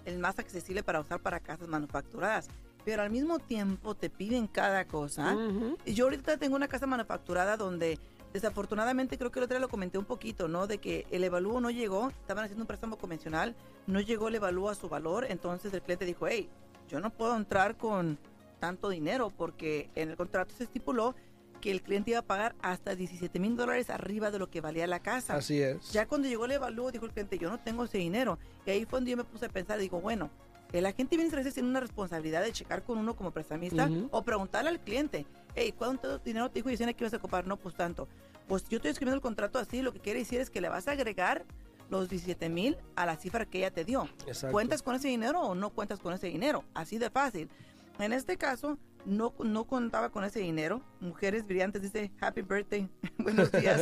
el 0.04 0.18
más 0.18 0.38
accesible 0.38 0.82
para 0.82 0.98
usar 1.00 1.20
para 1.20 1.38
casas 1.38 1.68
manufacturadas. 1.68 2.48
Pero 2.84 3.02
al 3.02 3.10
mismo 3.10 3.38
tiempo 3.38 3.94
te 3.94 4.10
piden 4.10 4.46
cada 4.46 4.86
cosa. 4.86 5.36
Y 5.84 5.94
Yo 5.94 6.04
ahorita 6.04 6.36
tengo 6.36 6.56
una 6.56 6.68
casa 6.68 6.86
manufacturada 6.86 7.56
donde 7.56 7.98
desafortunadamente 8.32 9.18
creo 9.18 9.30
que 9.30 9.38
el 9.38 9.44
otro 9.44 9.56
día 9.56 9.60
lo 9.60 9.68
comenté 9.68 9.98
un 9.98 10.04
poquito, 10.04 10.48
¿no? 10.48 10.66
De 10.66 10.78
que 10.78 11.06
el 11.10 11.22
evalúo 11.22 11.60
no 11.60 11.70
llegó, 11.70 12.08
estaban 12.08 12.44
haciendo 12.44 12.62
un 12.62 12.66
préstamo 12.66 12.96
convencional, 12.96 13.54
no 13.86 14.00
llegó 14.00 14.28
el 14.28 14.36
evalúo 14.36 14.70
a 14.70 14.74
su 14.74 14.88
valor, 14.88 15.26
entonces 15.28 15.72
el 15.74 15.82
cliente 15.82 16.04
dijo, 16.04 16.26
hey, 16.26 16.48
yo 16.88 16.98
no 17.00 17.10
puedo 17.10 17.36
entrar 17.36 17.76
con 17.76 18.18
tanto 18.58 18.88
dinero 18.88 19.30
porque 19.36 19.90
en 19.94 20.10
el 20.10 20.16
contrato 20.16 20.54
se 20.54 20.64
estipuló 20.64 21.14
que 21.60 21.70
el 21.70 21.80
cliente 21.80 22.10
iba 22.10 22.20
a 22.20 22.24
pagar 22.24 22.54
hasta 22.60 22.94
17 22.96 23.38
mil 23.38 23.56
dólares 23.56 23.88
arriba 23.88 24.30
de 24.30 24.38
lo 24.38 24.50
que 24.50 24.60
valía 24.60 24.86
la 24.86 25.00
casa. 25.00 25.36
Así 25.36 25.62
es. 25.62 25.92
Ya 25.92 26.06
cuando 26.06 26.28
llegó 26.28 26.44
el 26.44 26.52
evalúo, 26.52 26.90
dijo 26.90 27.06
el 27.06 27.12
cliente, 27.12 27.38
yo 27.38 27.48
no 27.50 27.60
tengo 27.60 27.84
ese 27.84 27.98
dinero. 27.98 28.38
Y 28.66 28.70
ahí 28.70 28.84
fue 28.84 28.98
donde 28.98 29.12
yo 29.12 29.16
me 29.16 29.24
puse 29.24 29.46
a 29.46 29.48
pensar, 29.48 29.78
digo, 29.78 30.00
bueno, 30.00 30.28
el 30.72 30.86
agente 30.86 31.16
viene 31.16 31.36
a 31.36 31.50
tiene 31.50 31.68
una 31.68 31.80
responsabilidad 31.80 32.42
de 32.42 32.52
checar 32.52 32.82
con 32.82 32.98
uno 32.98 33.14
como 33.14 33.30
prestamista 33.30 33.86
Ujú. 33.86 34.08
o 34.10 34.22
preguntarle 34.22 34.70
al 34.70 34.80
cliente, 34.80 35.26
hey, 35.54 35.74
¿cuánto 35.76 36.18
dinero 36.18 36.50
te 36.50 36.60
dijo 36.60 36.70
Yesenia 36.70 36.94
que 36.94 37.04
ibas 37.04 37.14
a 37.14 37.18
ocupar? 37.18 37.46
No, 37.46 37.56
pues 37.56 37.74
tanto. 37.74 38.08
Pues 38.48 38.68
yo 38.68 38.76
estoy 38.76 38.90
escribiendo 38.90 39.16
el 39.16 39.22
contrato 39.22 39.58
así, 39.58 39.82
lo 39.82 39.92
que 39.92 40.00
quiere 40.00 40.20
decir 40.20 40.40
es 40.40 40.50
que 40.50 40.60
le 40.60 40.68
vas 40.68 40.88
a 40.88 40.92
agregar 40.92 41.44
los 41.90 42.08
17 42.08 42.48
mil 42.48 42.76
a 42.96 43.04
la 43.04 43.16
cifra 43.16 43.44
que 43.44 43.58
ella 43.58 43.70
te 43.70 43.84
dio. 43.84 44.08
Exacto. 44.26 44.52
¿Cuentas 44.52 44.82
con 44.82 44.94
ese 44.94 45.08
dinero 45.08 45.40
o 45.40 45.54
no 45.54 45.70
cuentas 45.70 46.00
con 46.00 46.14
ese 46.14 46.28
dinero? 46.28 46.64
Así 46.74 46.98
de 46.98 47.10
fácil. 47.10 47.50
En 47.98 48.14
este 48.14 48.38
caso, 48.38 48.78
no, 49.04 49.34
no 49.44 49.64
contaba 49.64 50.10
con 50.10 50.24
ese 50.24 50.40
dinero. 50.40 50.82
Mujeres 51.00 51.46
brillantes 51.46 51.82
dice, 51.82 52.10
happy 52.20 52.40
birthday, 52.42 52.88
buenos 53.18 53.52
días. 53.52 53.80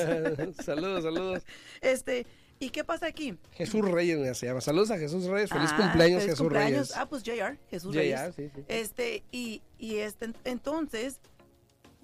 saludos, 0.64 1.04
saludos. 1.04 1.44
este, 1.80 2.26
¿y 2.60 2.70
qué 2.70 2.84
pasa 2.84 3.06
aquí? 3.06 3.36
Jesús 3.52 3.80
Reyes 3.90 4.18
mira, 4.18 4.34
se 4.34 4.46
llama. 4.46 4.60
Saludos 4.60 4.90
a 4.92 4.98
Jesús 4.98 5.24
Reyes. 5.24 5.50
Feliz 5.50 5.70
Ah, 5.72 5.76
cumpleaños, 5.76 6.18
feliz 6.22 6.30
Jesús 6.32 6.38
cumpleaños. 6.40 6.72
Reyes. 6.90 6.96
Ah, 6.96 7.06
pues 7.08 7.22
JR, 7.24 7.58
Jesús 7.70 7.92
Ya, 7.94 8.00
Reyes. 8.00 8.34
sí, 8.36 8.50
sí. 8.54 8.64
Este, 8.68 9.24
y, 9.32 9.62
y 9.78 9.96
este, 9.96 10.30
entonces, 10.44 11.18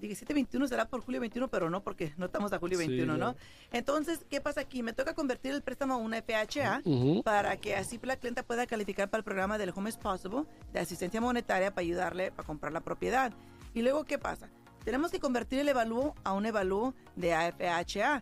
17-21 0.01 0.67
será 0.67 0.87
por 0.87 1.01
julio 1.01 1.19
21, 1.21 1.47
pero 1.47 1.69
no 1.69 1.81
porque 1.83 2.13
no 2.17 2.25
estamos 2.27 2.53
a 2.53 2.59
julio 2.59 2.77
Sí, 2.77 2.87
21, 2.87 3.13
ya. 3.13 3.19
¿no? 3.23 3.35
Entonces, 3.71 4.19
¿qué 4.29 4.41
pasa 4.41 4.61
aquí? 4.61 4.83
Me 4.83 4.93
toca 4.93 5.13
convertir 5.15 5.53
el 5.53 5.61
préstamo 5.63 5.95
a 5.95 5.97
una 5.97 6.21
FHA 6.21 6.81
para 7.23 7.57
que 7.57 7.75
así 7.75 7.99
la 8.03 8.15
clienta 8.17 8.43
pueda 8.43 8.67
calificar 8.67 9.09
para 9.09 9.19
el 9.19 9.23
programa 9.23 9.57
del 9.57 9.71
Home 9.75 9.89
is 9.89 9.97
Possible 9.97 10.43
de 10.73 10.79
asistencia 10.79 11.19
monetaria 11.21 11.71
para 11.73 11.81
ayudarle 11.83 12.31
a 12.37 12.43
comprar 12.43 12.73
la 12.73 12.81
propiedad. 12.81 13.33
Y 13.73 13.81
luego, 13.81 14.03
¿qué 14.05 14.17
pasa? 14.19 14.49
Tenemos 14.87 15.11
que 15.11 15.19
convertir 15.19 15.59
el 15.59 15.67
evalúo 15.67 16.15
a 16.23 16.31
un 16.31 16.45
evalúo 16.45 16.93
de 17.17 17.33
AFHA. 17.33 18.21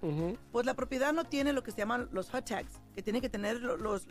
Pues 0.51 0.65
la 0.65 0.73
propiedad 0.73 1.13
no 1.13 1.23
tiene 1.23 1.53
lo 1.53 1.61
que 1.61 1.69
se 1.69 1.77
llaman 1.77 2.09
los 2.11 2.31
hot 2.31 2.43
tags, 2.43 2.71
que 2.95 3.03
tiene 3.03 3.21
que 3.21 3.29
tener 3.29 3.61
lo- 3.61 3.77
los, 3.77 4.07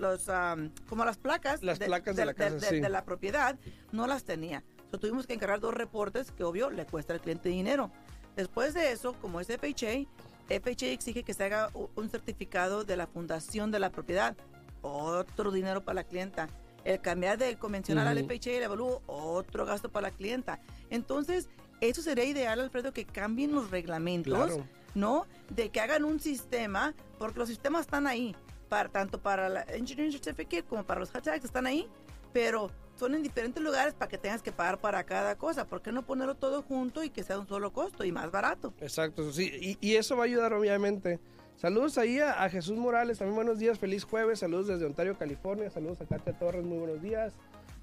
como 0.88 1.04
las 1.04 1.16
placas, 1.18 1.64
Las 1.64 1.80
placas 1.80 2.14
de 2.14 2.24
la 2.24 2.32
casa, 2.32 2.60
sí. 2.60 2.78
de 2.78 2.88
la 2.88 3.04
propiedad, 3.04 3.58
no 3.90 4.06
las 4.06 4.22
tenía. 4.22 4.62
So, 4.92 5.00
tuvimos 5.00 5.26
que 5.26 5.32
encargar 5.34 5.58
dos 5.58 5.74
reportes 5.74 6.30
que 6.30 6.44
obvio 6.44 6.70
le 6.70 6.86
cuesta 6.86 7.12
al 7.12 7.20
cliente 7.20 7.48
dinero. 7.48 7.90
Después 8.36 8.72
de 8.72 8.92
eso, 8.92 9.14
como 9.14 9.40
es 9.40 9.48
FHA, 9.48 10.06
FHA 10.48 10.86
exige 10.92 11.24
que 11.24 11.34
se 11.34 11.42
haga 11.42 11.70
un 11.96 12.08
certificado 12.08 12.84
de 12.84 12.96
la 12.96 13.08
fundación 13.08 13.72
de 13.72 13.80
la 13.80 13.90
propiedad, 13.90 14.36
otro 14.80 15.50
dinero 15.50 15.82
para 15.82 15.96
la 15.96 16.04
clienta. 16.04 16.48
El 16.84 17.00
cambiar 17.00 17.36
del 17.36 17.58
convencional 17.58 18.06
al. 18.06 18.18
FHA 18.28 18.52
y 18.52 18.54
el 18.56 18.62
evalúo, 18.62 19.02
otro 19.08 19.66
gasto 19.66 19.88
para 19.90 20.10
la 20.10 20.14
clienta. 20.14 20.60
Entonces, 20.90 21.48
eso 21.90 22.02
sería 22.02 22.24
ideal, 22.24 22.60
Alfredo, 22.60 22.92
que 22.92 23.04
cambien 23.04 23.54
los 23.54 23.70
reglamentos 23.70 24.34
Claro. 24.34 24.66
¿no? 24.94 25.26
De 25.50 25.70
que 25.70 25.80
hagan 25.80 26.04
un 26.04 26.20
sistema, 26.20 26.94
porque 27.18 27.38
los 27.38 27.48
sistemas 27.48 27.82
están 27.82 28.06
ahí, 28.06 28.34
para, 28.68 28.88
tanto 28.88 29.20
para 29.20 29.48
la 29.48 29.62
Engineering 29.62 30.12
Certificate 30.12 30.62
como 30.64 30.84
para 30.84 31.00
los 31.00 31.10
hot 31.10 31.24
tags 31.24 31.44
están 31.44 31.66
ahí, 31.66 31.88
pero 32.32 32.70
son 32.96 33.14
en 33.14 33.22
diferentes 33.22 33.62
lugares 33.62 33.94
para 33.94 34.08
que 34.08 34.18
tengas 34.18 34.42
que 34.42 34.52
pagar 34.52 34.78
para 34.78 35.04
cada 35.04 35.36
cosa. 35.36 35.66
¿Por 35.66 35.82
qué 35.82 35.90
no 35.90 36.04
ponerlo 36.06 36.36
todo 36.36 36.62
junto 36.62 37.02
y 37.02 37.10
que 37.10 37.22
sea 37.24 37.38
un 37.38 37.48
solo 37.48 37.72
costo 37.72 38.04
y 38.04 38.12
más 38.12 38.30
barato? 38.30 38.72
Exacto, 38.80 39.32
sí. 39.32 39.50
Y, 39.60 39.78
y 39.80 39.96
eso 39.96 40.16
va 40.16 40.22
a 40.22 40.26
ayudar, 40.26 40.52
obviamente. 40.52 41.18
Saludos 41.56 41.98
ahí 41.98 42.18
a, 42.20 42.42
a 42.42 42.48
Jesús 42.50 42.76
Morales. 42.76 43.18
También 43.18 43.36
buenos 43.36 43.58
días. 43.58 43.78
Feliz 43.78 44.04
jueves. 44.04 44.40
Saludos 44.40 44.68
desde 44.68 44.84
Ontario, 44.86 45.16
California. 45.18 45.70
Saludos 45.70 46.00
a 46.00 46.06
Katia 46.06 46.36
Torres. 46.38 46.64
Muy 46.64 46.78
buenos 46.78 47.02
días. 47.02 47.34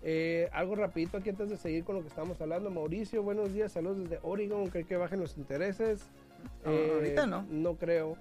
Eh, 0.04 0.50
algo 0.54 0.76
rapidito 0.76 1.18
aquí 1.18 1.30
antes 1.30 1.50
de 1.50 1.58
seguir 1.58 1.84
con 1.84 1.96
lo 1.96 2.02
que 2.02 2.08
estamos 2.08 2.40
hablando. 2.42 2.70
Mauricio, 2.72 3.22
buenos 3.24 3.54
días. 3.54 3.72
Saludos 3.72 4.00
desde 4.00 4.20
Oregon. 4.24 4.68
¿Cree 4.70 4.84
que 4.84 4.96
bajen 4.98 5.20
los 5.20 5.38
intereses? 5.38 6.02
Eh, 6.66 6.90
Ah, 6.92 6.96
ahorita 6.96 7.28
no. 7.28 7.44
No 7.50 7.76
creo. 7.76 8.18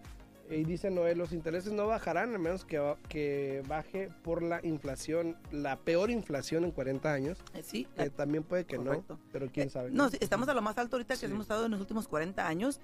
Y 0.51 0.65
dice 0.65 0.91
Noel, 0.91 1.17
los 1.17 1.33
intereses 1.33 1.73
no 1.73 1.87
bajarán 1.87 2.35
a 2.35 2.39
menos 2.39 2.65
que, 2.65 2.95
que 3.09 3.63
baje 3.69 4.11
por 4.25 4.43
la 4.43 4.59
inflación, 4.67 5.37
la 5.53 5.77
peor 5.77 6.11
inflación 6.11 6.65
en 6.65 6.73
40 6.73 7.13
años. 7.13 7.39
Eh, 7.55 7.63
sí, 7.63 7.87
Que 7.97 8.11
también 8.11 8.43
puede 8.43 8.65
que 8.65 8.77
Correcto. 8.77 9.15
no, 9.15 9.21
pero 9.33 9.47
quién 9.49 9.69
Eh, 9.69 9.71
sabe. 9.71 9.91
No, 9.93 10.09
estamos 10.21 10.49
a 10.49 10.55
lo 10.55 10.61
más 10.61 10.77
alto 10.77 10.97
ahorita 10.97 11.15
que 11.15 11.21
Sí. 11.21 11.27
hemos 11.27 11.43
estado 11.43 11.67
en 11.67 11.71
los 11.71 11.81
últimos 11.81 12.09
40 12.09 12.49
años. 12.49 12.81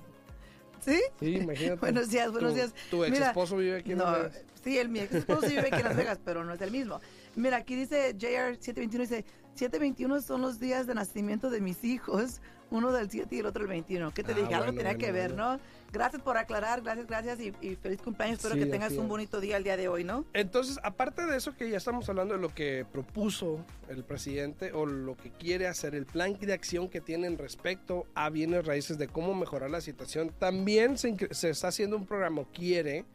¿Sí? 0.85 0.99
Sí, 1.19 1.35
imagínate. 1.37 1.79
Buenos 1.81 2.09
días, 2.09 2.31
buenos 2.31 2.51
Tu- 2.51 2.55
días. 2.57 2.73
Tu 2.91 3.03
ex 3.03 3.11
Mira, 3.11 3.27
esposo 3.29 3.57
vive 3.57 3.77
aquí 3.77 3.93
en 3.93 3.97
No, 3.97 4.03
Las 4.05 4.33
Vegas. 4.33 4.43
sí, 4.63 4.77
el 4.77 4.89
mi 4.89 4.99
ex 4.99 5.13
esposo 5.15 5.47
vive 5.47 5.61
aquí 5.61 5.75
en 5.77 5.83
Las 5.83 5.97
Vegas, 5.97 6.19
pero 6.23 6.43
no 6.43 6.53
es 6.53 6.61
el 6.61 6.69
mismo. 6.71 7.01
Mira, 7.35 7.57
aquí 7.57 7.75
dice 7.75 8.15
JR721, 8.15 8.99
dice, 8.99 9.25
721 9.55 10.21
son 10.21 10.41
los 10.41 10.59
días 10.59 10.85
de 10.85 10.93
nacimiento 10.93 11.49
de 11.49 11.61
mis 11.61 11.83
hijos, 11.83 12.41
uno 12.69 12.91
del 12.91 13.09
7 13.09 13.35
y 13.35 13.39
el 13.39 13.47
otro 13.47 13.63
el 13.63 13.69
21. 13.69 14.13
¿Qué 14.13 14.23
te 14.23 14.33
Ah, 14.33 14.35
dije? 14.35 14.53
Algo 14.53 14.65
bueno, 14.67 14.77
tenía 14.77 14.93
bueno, 14.93 14.99
que 14.99 15.11
ver, 15.11 15.29
bueno. 15.33 15.53
¿no? 15.53 15.59
Gracias 15.91 16.21
por 16.21 16.37
aclarar, 16.37 16.81
gracias, 16.81 17.07
gracias 17.07 17.39
y, 17.39 17.53
y 17.61 17.75
feliz 17.75 18.01
cumpleaños. 18.01 18.37
Espero 18.39 18.55
Sí, 18.55 18.61
que 18.61 18.67
tengas 18.67 18.93
un 18.93 19.07
bonito 19.07 19.39
día 19.39 19.57
el 19.57 19.63
día 19.63 19.77
de 19.77 19.87
hoy, 19.87 20.03
¿no? 20.03 20.25
Entonces, 20.33 20.79
aparte 20.83 21.25
de 21.25 21.37
eso 21.37 21.55
que 21.55 21.69
ya 21.69 21.77
estamos 21.77 22.07
hablando 22.09 22.35
de 22.35 22.41
lo 22.41 22.53
que 22.53 22.85
propuso 22.91 23.65
el 23.89 24.03
presidente 24.03 24.73
o 24.73 24.85
lo 24.85 25.15
que 25.15 25.31
quiere 25.31 25.67
hacer, 25.67 25.95
el 25.95 26.05
plan 26.05 26.37
de 26.39 26.53
acción 26.53 26.89
que 26.89 27.01
tienen 27.01 27.37
respecto 27.37 28.05
a 28.13 28.29
bienes 28.29 28.65
raíces 28.65 28.97
de 28.97 29.07
cómo 29.07 29.33
mejorar 29.33 29.69
la 29.69 29.81
situación, 29.81 30.31
también 30.37 30.97
se, 30.97 31.15
está 31.31 31.69
haciendo 31.69 31.95
un 31.95 32.05
programa, 32.05 32.43
quiere 32.53 33.05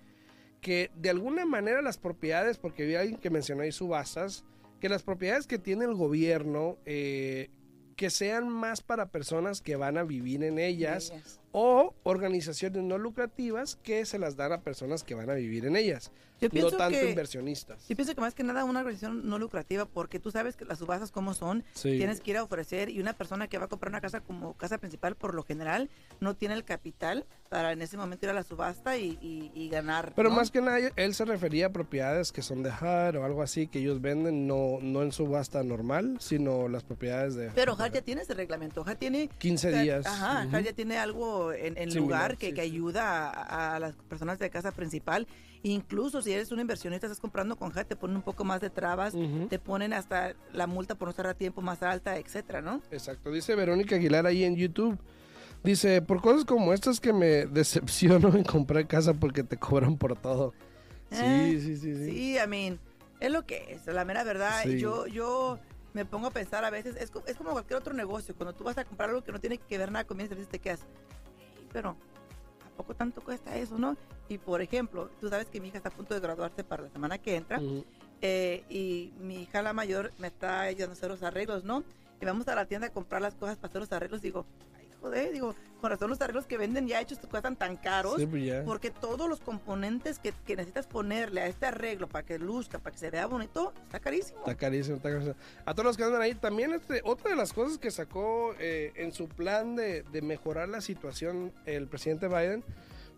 que 0.61 0.91
de 0.95 1.11
alguna 1.11 1.45
manera 1.45 1.83
las 1.83 1.99
propiedades, 1.99 2.57
porque 2.57 2.87
vi 2.87 2.95
a 2.95 3.01
alguien 3.01 3.19
que 3.19 3.31
mencionó 3.31 3.63
ahí 3.63 3.73
subastas, 3.73 4.45
que 4.81 4.89
las 4.89 5.03
propiedades 5.03 5.47
que 5.47 5.59
tiene 5.59 5.85
el 5.85 5.95
gobierno, 5.95 6.79
eh, 6.87 7.51
que 7.97 8.11
sean 8.11 8.49
más 8.49 8.81
para 8.81 9.11
personas 9.11 9.61
que 9.61 9.77
van 9.77 9.99
a 9.99 10.05
vivir 10.05 10.43
en 10.43 10.59
ellas 10.59 11.11
Ellas. 11.11 11.42
O 11.53 11.95
organizaciones 12.03 12.83
no 12.83 12.99
lucrativas 12.99 13.77
que 13.77 14.05
se 14.07 14.19
las 14.19 14.37
dan 14.37 14.53
a 14.53 14.61
personas 14.63 15.05
que 15.05 15.15
van 15.15 15.31
a 15.31 15.35
vivir 15.35 15.67
en 15.67 15.77
ellas, 15.77 16.11
Yo 16.41 16.49
no 16.53 16.71
tanto 16.71 16.99
que- 16.99 17.11
inversionistas. 17.11 17.87
Yo 17.89 17.95
pienso 17.95 18.15
que 18.15 18.21
más 18.21 18.35
que 18.35 18.43
nada 18.43 18.65
una 18.65 18.81
organización 18.81 19.29
no 19.29 19.39
lucrativa, 19.39 19.85
porque 19.85 20.19
tú 20.19 20.31
sabes 20.31 20.57
que 20.57 20.65
las 20.65 20.79
subastas 20.79 21.13
como 21.13 21.35
son, 21.35 21.63
Sí. 21.75 21.99
tienes 21.99 22.21
que 22.21 22.33
ir 22.33 22.37
a 22.39 22.43
ofrecer 22.43 22.89
y 22.89 23.01
una 23.01 23.13
persona 23.13 23.49
que 23.49 23.59
va 23.59 23.67
a 23.67 23.69
comprar 23.69 23.91
una 23.91 24.01
casa 24.01 24.21
como 24.21 24.55
casa 24.57 24.79
principal, 24.79 25.15
por 25.15 25.35
lo 25.35 25.45
general, 25.45 25.89
no 26.21 26.35
tiene 26.35 26.55
el 26.55 26.65
capital 26.65 27.27
para 27.49 27.73
en 27.73 27.83
ese 27.83 27.97
momento 27.99 28.25
ir 28.27 28.31
a 28.31 28.35
la 28.35 28.45
subasta 28.45 28.97
y, 28.97 29.19
y- 29.21 29.51
y 29.55 29.69
ganar. 29.69 30.15
Pero 30.17 30.31
¿no? 30.31 30.37
más 30.37 30.51
que 30.51 30.61
nada, 30.63 30.79
él 30.97 31.15
se 31.15 31.25
refería 31.27 31.67
a 31.67 31.71
propiedades 31.73 32.33
que 32.33 32.41
son 32.43 32.63
de 32.63 32.71
HUD 32.71 33.17
o 33.19 33.25
algo 33.25 33.43
así 33.43 33.67
que 33.69 33.79
ellos 33.81 34.01
venden, 34.01 34.47
no, 34.47 34.79
no 34.81 35.03
en 35.03 35.13
subasta 35.13 35.63
normal, 35.63 36.17
sino 36.19 36.67
las 36.69 36.83
propiedades 36.83 37.35
de 37.35 37.51
Pero 37.55 37.75
HUD 37.75 37.93
ya 37.93 38.01
tiene 38.03 38.23
ese 38.23 38.33
reglamento, 38.35 38.81
HUD 38.83 38.97
tiene... 38.97 39.29
15 39.39 39.69
o 39.69 39.71
sea, 39.71 39.83
días. 39.83 40.07
Ajá, 40.07 40.47
Ujú. 40.47 40.57
HUD 40.57 40.61
ya 40.63 40.73
tiene 40.73 40.97
algo 40.99 41.42
en, 41.51 41.95
lugar 41.97 42.37
que, 42.37 42.49
sí, 42.49 42.53
que 42.55 42.61
ayuda 42.61 43.29
a, 43.31 43.75
a 43.75 43.81
las 43.81 43.95
personas 43.97 44.39
de 44.39 44.49
casa 44.51 44.71
principal. 44.71 45.27
Incluso 45.65 46.23
si 46.23 46.33
eres 46.33 46.53
un 46.53 46.61
inversionista, 46.61 47.07
estás 47.07 47.21
comprando 47.21 47.57
con 47.57 47.69
HUD, 47.77 47.87
te 47.87 47.97
ponen 47.97 48.17
un 48.17 48.23
poco 48.23 48.45
más 48.45 48.61
de 48.61 48.71
trabas, 48.71 49.15
te 49.49 49.59
ponen 49.59 49.93
hasta 49.93 50.35
la 50.53 50.67
multa 50.67 50.95
por 50.95 51.07
no 51.07 51.11
estar 51.11 51.27
a 51.27 51.35
tiempo 51.35 51.61
más 51.63 51.83
alta, 51.83 52.17
etcétera, 52.19 52.61
¿no? 52.61 52.81
Exacto, 52.91 53.31
dice 53.33 53.55
Verónica 53.55 53.97
Aguilar 53.97 54.27
ahí 54.27 54.45
en 54.45 54.57
YouTube. 54.57 54.99
Dice, 55.65 56.03
por 56.03 56.21
cosas 56.21 56.45
como 56.45 56.73
estas 56.73 56.99
que 57.01 57.13
me 57.13 57.47
decepciono 57.47 58.35
en 58.37 58.43
comprar 58.45 58.87
casa 58.87 59.15
porque 59.15 59.45
te 59.45 59.57
cobran 59.57 59.97
por 59.97 60.17
todo. 60.17 60.53
Sí, 61.11 61.17
Eh, 61.21 61.59
sí, 61.61 61.77
sí, 61.77 61.95
sí. 61.95 62.05
Sí, 62.11 62.37
I 62.45 62.49
mean, 62.49 62.81
es 63.21 63.31
lo 63.31 63.47
que 63.47 63.75
es, 63.75 63.87
la 63.87 64.05
mera 64.05 64.25
verdad. 64.25 64.63
Sí. 64.65 64.79
Yo, 64.81 65.07
yo 65.07 65.59
me 65.93 66.05
pongo 66.05 66.27
a 66.27 66.31
pensar 66.33 66.65
a 66.65 66.71
veces, 66.71 66.97
es, 66.97 67.13
es 67.27 67.37
como 67.37 67.53
cualquier 67.53 67.79
otro 67.79 67.93
negocio, 67.95 68.35
cuando 68.35 68.53
tú 68.55 68.65
vas 68.65 68.79
a 68.79 68.85
comprar 68.85 69.11
algo 69.11 69.23
que 69.23 69.31
no 69.31 69.39
tiene 69.39 69.59
que 69.59 69.79
ver 69.79 69.93
nada 69.93 70.05
con 70.05 70.17
bienes 70.17 70.31
raíces, 70.35 70.51
te 70.51 70.59
quedas, 70.59 70.81
"Ey, 70.81 70.87
pero 71.73 71.97
¿a 72.67 72.77
poco 72.77 72.95
tanto 72.95 73.21
cuesta 73.23 73.57
eso, 73.57 73.79
no? 73.79 73.97
Y 74.29 74.39
por 74.39 74.63
ejemplo, 74.63 75.11
tú 75.21 75.29
sabes 75.29 75.47
que 75.47 75.61
mi 75.61 75.69
hija 75.69 75.79
está 75.79 75.89
a 75.89 75.93
punto 75.93 76.15
de 76.15 76.21
graduarse 76.21 76.65
para 76.65 76.85
la 76.85 76.91
semana 76.91 77.19
que 77.19 77.37
entra, 77.37 77.59
Ujú. 77.59 77.85
eh, 78.21 78.65
y 78.69 79.13
mi 79.19 79.43
hija 79.43 79.63
la 79.63 79.73
mayor 79.73 80.13
me 80.19 80.29
está 80.29 80.61
ayudando 80.63 80.93
a 80.93 80.97
hacer 80.97 81.11
los 81.11 81.23
arreglos, 81.23 81.65
¿no? 81.65 81.85
Y 82.21 82.25
vamos 82.25 82.47
a 82.49 82.55
la 82.55 82.67
tienda 82.67 82.87
a 82.87 82.91
comprar 82.91 83.21
las 83.21 83.35
cosas 83.35 83.57
para 83.57 83.69
hacer 83.69 83.81
los 83.81 83.93
arreglos, 83.93 84.23
digo, 84.23 84.47
digo, 85.11 85.55
con 85.81 85.91
razón 85.91 86.11
los 86.11 86.21
arreglos 86.21 86.47
que 86.47 86.57
venden 86.57 86.87
ya 86.87 87.01
hechos 87.01 87.19
cuestan 87.31 87.57
tan 87.57 87.77
caros. 87.77 88.17
Sí, 88.19 88.27
pues 88.27 88.45
ya. 88.45 88.65
Porque 88.65 88.91
todos 88.91 89.29
los 89.29 89.41
componentes 89.41 90.19
que, 90.19 90.33
que 90.47 90.57
necesitas 90.57 90.87
ponerle 90.87 91.41
a 91.41 91.47
este 91.47 91.67
arreglo 91.67 92.09
para 92.09 92.25
que 92.25 92.39
luzca, 92.39 92.79
para 92.79 92.93
que 92.93 92.99
se 92.99 93.11
vea 93.11 93.27
bonito, 93.27 93.73
está 93.83 93.99
carísimo. 93.99 94.39
Está 94.39 94.55
carísimo, 94.55 94.97
está 94.97 95.11
carísimo. 95.11 95.35
A 95.65 95.75
todos 95.75 95.87
los 95.87 95.97
que 95.97 96.05
andan 96.05 96.23
ahí, 96.23 96.35
también 96.35 96.73
este, 96.73 97.01
otra 97.05 97.31
de 97.31 97.37
las 97.37 97.53
cosas 97.53 97.79
que 97.79 97.91
sacó 97.91 98.55
eh, 98.59 98.93
en 98.97 99.13
su 99.13 99.29
plan 99.29 99.75
de, 99.75 100.03
de 100.03 100.23
mejorar 100.23 100.69
la 100.69 100.81
situación 100.81 101.53
el 101.67 101.89
presidente 101.89 102.29
Biden 102.29 102.65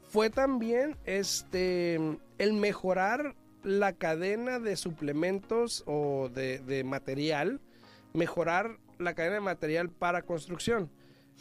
fue 0.09 0.31
también 0.31 0.97
este 1.05 1.97
el 2.39 2.53
mejorar 2.53 3.35
la 3.65 3.95
cadena 3.95 4.59
de 4.61 4.77
suplementos 4.77 5.83
o 5.87 6.29
de, 6.33 6.61
de 6.61 6.85
material, 6.85 7.61
mejorar 8.13 8.79
la 8.99 9.15
cadena 9.15 9.35
de 9.35 9.41
material 9.41 9.91
para 9.91 10.23
construcción. 10.23 10.91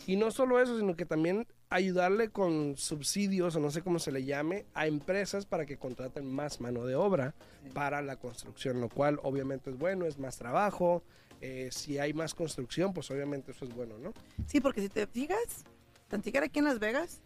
Y 0.07 0.15
no 0.15 0.31
solo 0.31 0.59
eso, 0.59 0.77
sino 0.77 0.95
que 0.95 1.05
también 1.05 1.47
ayudarle 1.69 2.29
con 2.29 2.75
subsidios, 2.77 3.55
o 3.55 3.59
no 3.59 3.71
sé 3.71 3.81
cómo 3.81 3.99
se 3.99 4.11
le 4.11 4.25
llame, 4.25 4.65
a 4.73 4.85
empresas 4.87 5.45
para 5.45 5.65
que 5.65 5.77
contraten 5.77 6.25
más 6.31 6.59
mano 6.61 6.85
de 6.85 6.95
obra 6.95 7.33
para 7.73 8.01
la 8.01 8.17
construcción, 8.17 8.81
lo 8.81 8.89
cual 8.89 9.19
obviamente 9.23 9.69
es 9.69 9.77
bueno, 9.77 10.05
es 10.05 10.19
más 10.19 10.37
trabajo. 10.37 11.03
eh, 11.41 11.69
si 11.71 11.99
hay 11.99 12.13
más 12.13 12.33
construcción, 12.33 12.93
pues 12.93 13.11
obviamente 13.11 13.51
eso 13.51 13.65
es 13.65 13.75
bueno, 13.75 13.97
¿no? 13.97 14.13
Sí, 14.47 14.61
porque 14.61 14.81
si 14.81 14.87
te 14.87 15.05
fijas, 15.07 15.65
tan 16.07 16.23
siquiera 16.23 16.45
aquí 16.45 16.59
en 16.59 16.65
Las 16.65 16.79
Vegas 16.79 17.19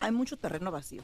hay 0.00 0.10
mucho 0.10 0.36
terreno 0.36 0.72
vacío. 0.72 1.02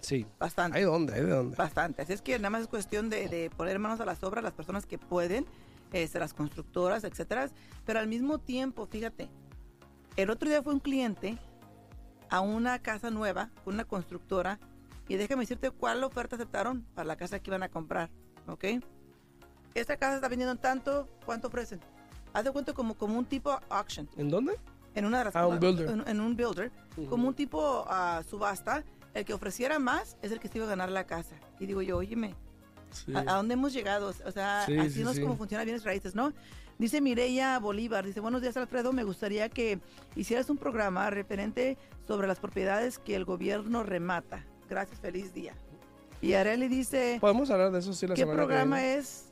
Sí. 0.00 0.26
Bastante. 0.38 0.76
¿Hay 0.78 0.84
dónde? 0.84 1.14
¿Hay 1.14 1.22
de 1.22 1.30
dónde? 1.30 1.56
Bastante. 1.56 2.02
Así 2.02 2.12
es 2.12 2.20
que 2.20 2.36
nada 2.38 2.50
más 2.50 2.62
es 2.62 2.68
cuestión 2.68 3.08
de, 3.08 3.28
de 3.28 3.48
poner 3.48 3.78
manos 3.78 3.98
a 4.00 4.04
las 4.04 4.22
obras, 4.22 4.44
las 4.44 4.52
personas 4.52 4.84
que 4.84 4.98
pueden, 4.98 5.46
este, 5.94 6.18
las 6.18 6.34
constructoras, 6.34 7.02
etcétera. 7.04 7.48
Pero 7.86 7.98
al 7.98 8.08
mismo 8.08 8.38
tiempo, 8.38 8.86
fíjate, 8.86 9.30
el 10.16 10.30
otro 10.30 10.48
día 10.48 10.62
fue 10.62 10.72
un 10.72 10.80
cliente 10.80 11.38
a 12.30 12.40
una 12.40 12.78
casa 12.80 13.10
nueva, 13.10 13.50
con 13.64 13.74
una 13.74 13.84
constructora, 13.84 14.58
y 15.08 15.16
déjame 15.16 15.42
decirte 15.42 15.70
cuál 15.70 16.02
oferta 16.04 16.36
aceptaron 16.36 16.82
para 16.94 17.06
la 17.06 17.16
casa 17.16 17.38
que 17.38 17.50
iban 17.50 17.62
a 17.62 17.68
comprar, 17.68 18.10
¿ok? 18.46 18.64
Esta 19.74 19.96
casa 19.96 20.16
está 20.16 20.28
vendiendo 20.28 20.52
en 20.52 20.58
tanto, 20.58 21.08
¿cuánto 21.26 21.48
ofrecen? 21.48 21.80
Haz 22.32 22.44
de 22.44 22.52
cuenta 22.52 22.72
como, 22.72 22.94
como 22.94 23.18
un 23.18 23.24
tipo 23.24 23.58
auction, 23.68 24.08
¿En 24.16 24.28
dónde? 24.30 24.58
en 24.94 25.04
una 25.04 25.18
de 25.18 25.24
las 25.24 25.36
Ah, 25.36 25.46
un 25.46 25.58
builder. 25.60 25.90
En, 25.90 26.08
en 26.08 26.20
un 26.20 26.36
builder, 26.36 26.70
como 27.08 27.28
un 27.28 27.34
tipo 27.34 27.84
ah, 27.88 28.22
subasta, 28.28 28.84
el 29.12 29.24
que 29.24 29.34
ofreciera 29.34 29.78
más 29.78 30.16
es 30.22 30.32
el 30.32 30.40
que 30.40 30.48
se 30.48 30.58
iba 30.58 30.66
a 30.66 30.70
ganar 30.70 30.90
la 30.90 31.04
casa. 31.06 31.36
Y 31.60 31.66
digo 31.66 31.82
yo, 31.82 31.98
óyeme, 31.98 32.34
Sí. 32.90 33.12
¿A, 33.12 33.20
a 33.20 33.36
dónde 33.36 33.54
hemos 33.54 33.72
llegado? 33.72 34.12
O 34.24 34.30
sea, 34.30 34.62
Sí, 34.66 34.78
así 34.78 34.90
sí, 34.90 35.02
no 35.02 35.10
es 35.10 35.18
como 35.18 35.36
funciona 35.36 35.64
bienes 35.64 35.82
raíces, 35.82 36.14
¿no? 36.14 36.32
Dice 36.78 37.00
Mireya 37.00 37.58
Bolívar, 37.60 38.04
dice, 38.04 38.20
buenos 38.20 38.42
días 38.42 38.56
Alfredo, 38.56 38.92
me 38.92 39.04
gustaría 39.04 39.48
que 39.48 39.78
hicieras 40.16 40.50
un 40.50 40.56
programa 40.58 41.08
referente 41.08 41.78
sobre 42.06 42.26
las 42.26 42.40
propiedades 42.40 42.98
que 42.98 43.14
el 43.14 43.24
gobierno 43.24 43.84
remata. 43.84 44.44
Gracias, 44.68 44.98
feliz 44.98 45.32
día. 45.32 45.54
Y 46.20 46.32
Areli 46.32 46.66
dice, 46.68 47.18
Podemos 47.20 47.50
hablar 47.50 47.70
de 47.70 47.78
eso 47.78 47.92
sí 47.92 48.06
la 48.06 48.14
¿qué 48.14 48.22
semana 48.22 48.40
que 48.42 48.46
programa 48.46 48.76
viene. 48.78 48.94
es 48.96 49.26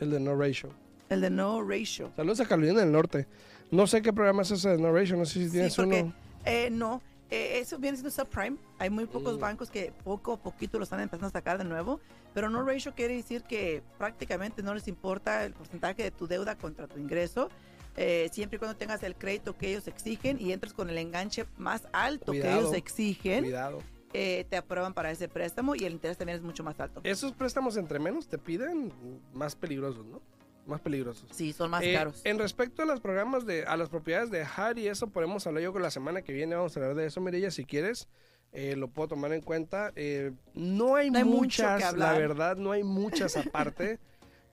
El 0.00 0.10
de 0.10 0.18
No 0.20 0.34
Ratio. 0.36 0.70
el 1.08 1.20
de 1.20 1.30
No 1.30 1.62
Ratio? 1.62 2.10
Saludos 2.16 2.40
a 2.40 2.46
Carolina 2.46 2.80
del 2.80 2.90
Norte. 2.90 3.26
No 3.70 3.86
sé 3.86 4.02
qué 4.02 4.12
programa 4.12 4.42
es 4.42 4.50
ese 4.50 4.70
de 4.70 4.78
No 4.78 4.92
Ratio, 4.92 5.16
no 5.16 5.24
sé 5.24 5.34
si 5.34 5.44
Sí, 5.46 5.50
tienes 5.52 5.76
porque 5.76 6.02
uno. 6.02 6.14
eh, 6.44 6.68
no, 6.72 7.00
eh, 7.32 7.58
eso 7.60 7.78
viene 7.78 7.96
siendo 7.96 8.10
subprime. 8.10 8.58
Hay 8.78 8.90
muy 8.90 9.06
pocos 9.06 9.36
Mm. 9.36 9.40
bancos 9.40 9.70
que 9.70 9.92
poco 10.04 10.34
a 10.34 10.36
poquito 10.36 10.76
lo 10.78 10.84
están 10.84 11.00
empezando 11.00 11.28
a 11.28 11.30
sacar 11.30 11.56
de 11.58 11.64
nuevo. 11.64 11.98
Pero 12.34 12.48
no 12.50 12.62
ratio 12.62 12.92
quiere 12.94 13.14
decir 13.16 13.42
que 13.42 13.82
prácticamente 13.98 14.62
no 14.62 14.74
les 14.74 14.86
importa 14.88 15.44
el 15.44 15.52
porcentaje 15.54 16.02
de 16.02 16.10
tu 16.10 16.26
deuda 16.26 16.56
contra 16.56 16.86
tu 16.86 16.98
ingreso. 16.98 17.48
eh, 17.94 18.30
siempre 18.32 18.56
y 18.56 18.58
cuando 18.58 18.74
tengas 18.76 19.02
el 19.02 19.14
crédito 19.14 19.54
que 19.58 19.68
ellos 19.68 19.86
exigen 19.86 20.40
y 20.40 20.52
entres 20.52 20.72
con 20.72 20.88
el 20.88 20.96
enganche 20.96 21.44
más 21.58 21.86
alto 21.92 22.32
que 22.32 22.38
ellos 22.50 22.72
exigen, 22.72 23.44
Cuidado. 23.44 23.80
eh, 24.14 24.46
te 24.48 24.56
aprueban 24.56 24.94
para 24.94 25.10
ese 25.10 25.28
préstamo 25.28 25.74
y 25.74 25.84
el 25.84 25.92
interés 25.92 26.16
también 26.16 26.36
es 26.38 26.42
mucho 26.42 26.64
más 26.64 26.80
alto. 26.80 27.02
Esos 27.04 27.32
préstamos 27.32 27.76
entre 27.76 27.98
menos 27.98 28.26
te 28.28 28.38
piden 28.38 28.90
más 29.34 29.54
peligrosos, 29.54 30.06
¿no? 30.06 30.22
Más 30.66 30.80
peligrosos. 30.80 31.26
Sí, 31.32 31.52
son 31.52 31.70
más 31.70 31.82
Eh, 31.82 31.92
caros. 31.94 32.20
En 32.24 32.38
respecto 32.38 32.82
a 32.82 32.84
los 32.86 33.00
programas 33.00 33.44
de, 33.46 33.64
a 33.64 33.76
las 33.76 33.88
propiedades 33.88 34.30
de 34.30 34.42
HUD 34.44 34.76
y 34.76 34.86
eso 34.88 35.08
podemos 35.08 35.46
hablar 35.46 35.62
yo 35.64 35.72
con 35.72 35.82
la 35.82 35.90
semana 35.90 36.22
que 36.22 36.32
viene, 36.32 36.54
vamos 36.54 36.76
a 36.76 36.80
hablar 36.80 36.94
de 36.96 37.06
eso, 37.06 37.20
Mirella, 37.20 37.50
si 37.50 37.64
quieres, 37.64 38.08
eh, 38.52 38.76
lo 38.76 38.88
puedo 38.88 39.08
tomar 39.08 39.32
en 39.32 39.40
cuenta. 39.40 39.92
Eh, 39.96 40.32
no 40.54 40.94
hay 40.94 41.10
No 41.10 41.18
hay 41.18 41.24
mucho 41.24 41.64
muchas, 41.64 41.94
la 41.96 42.12
verdad, 42.12 42.56
no 42.56 42.70
hay 42.70 42.84
muchas 42.84 43.36
aparte, 43.36 43.98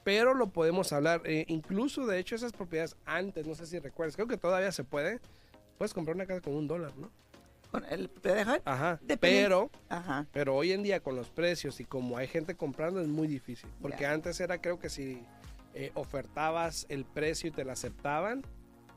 pero 0.04 0.34
lo 0.34 0.50
podemos 0.50 0.92
hablar. 0.94 1.22
Eh, 1.26 1.46
incluso, 1.48 2.08
de 2.08 2.18
hecho, 2.18 2.36
esas 2.36 2.54
propiedades 2.54 2.96
antes, 3.06 3.46
no 3.46 3.54
sé 3.54 3.68
si 3.68 3.78
recuerdas, 3.78 4.16
creo 4.16 4.28
que 4.28 4.38
todavía 4.38 4.72
se 4.72 4.84
puede, 4.84 5.20
puedes 5.78 5.94
comprar 5.94 6.16
una 6.16 6.26
casa 6.26 6.42
con 6.42 6.56
un 6.56 6.68
dólar, 6.68 6.92
¿no? 6.98 7.12
Con 7.70 7.86
el 7.86 8.10
propiedad 8.10 8.46
de 8.48 8.52
HUD, 8.54 8.62
Ajá, 8.66 9.00
Depende- 9.04 9.20
pero... 9.44 9.70
Ajá. 9.90 10.26
Pero 10.34 10.56
hoy 10.56 10.72
en 10.72 10.82
día 10.82 11.02
con 11.02 11.16
los 11.16 11.30
precios 11.30 11.80
y 11.80 11.86
como 11.86 12.18
hay 12.18 12.28
gente 12.28 12.56
comprando 12.56 13.00
es 13.00 13.08
muy 13.08 13.28
difícil. 13.28 13.70
Porque 13.80 14.08
antes 14.08 14.40
era 14.40 14.60
creo 14.60 14.80
que 14.80 14.90
si 14.90 15.22
eh, 15.74 15.92
ofertabas 15.94 16.86
el 16.90 17.06
precio 17.06 17.50
y 17.50 17.52
te 17.52 17.64
lo 17.64 17.72
aceptaban, 17.72 18.44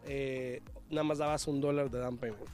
eh, 0.05 0.63
nada 0.91 1.05
más 1.05 1.19
dabas 1.19 1.47
un 1.47 1.61
dólar 1.61 1.91
de 1.91 1.99
down 1.99 2.19
payment. 2.19 2.49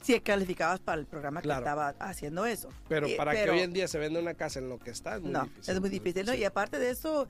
Si 0.00 0.18
calificabas 0.20 0.78
para 0.80 1.00
el 1.00 1.06
programa 1.06 1.40
Claro. 1.42 1.62
que 1.64 1.68
estaba 1.68 1.88
haciendo 1.98 2.46
eso. 2.46 2.68
Pero 2.88 3.06
Eh, 3.08 3.14
para 3.16 3.32
pero- 3.32 3.44
que 3.52 3.58
hoy 3.58 3.64
en 3.64 3.72
día 3.72 3.88
se 3.88 3.98
venda 3.98 4.20
una 4.20 4.34
casa 4.34 4.58
en 4.60 4.68
lo 4.68 4.78
que 4.78 4.90
está 4.90 5.16
es 5.16 5.22
muy 5.22 5.32
no, 5.32 5.44
difícil. 5.44 5.74
es 5.74 5.80
muy 5.80 5.90
difícil, 5.90 6.26
¿no? 6.26 6.32
Sí. 6.32 6.38
Y 6.38 6.44
aparte 6.44 6.78
de 6.78 6.90
eso, 6.90 7.26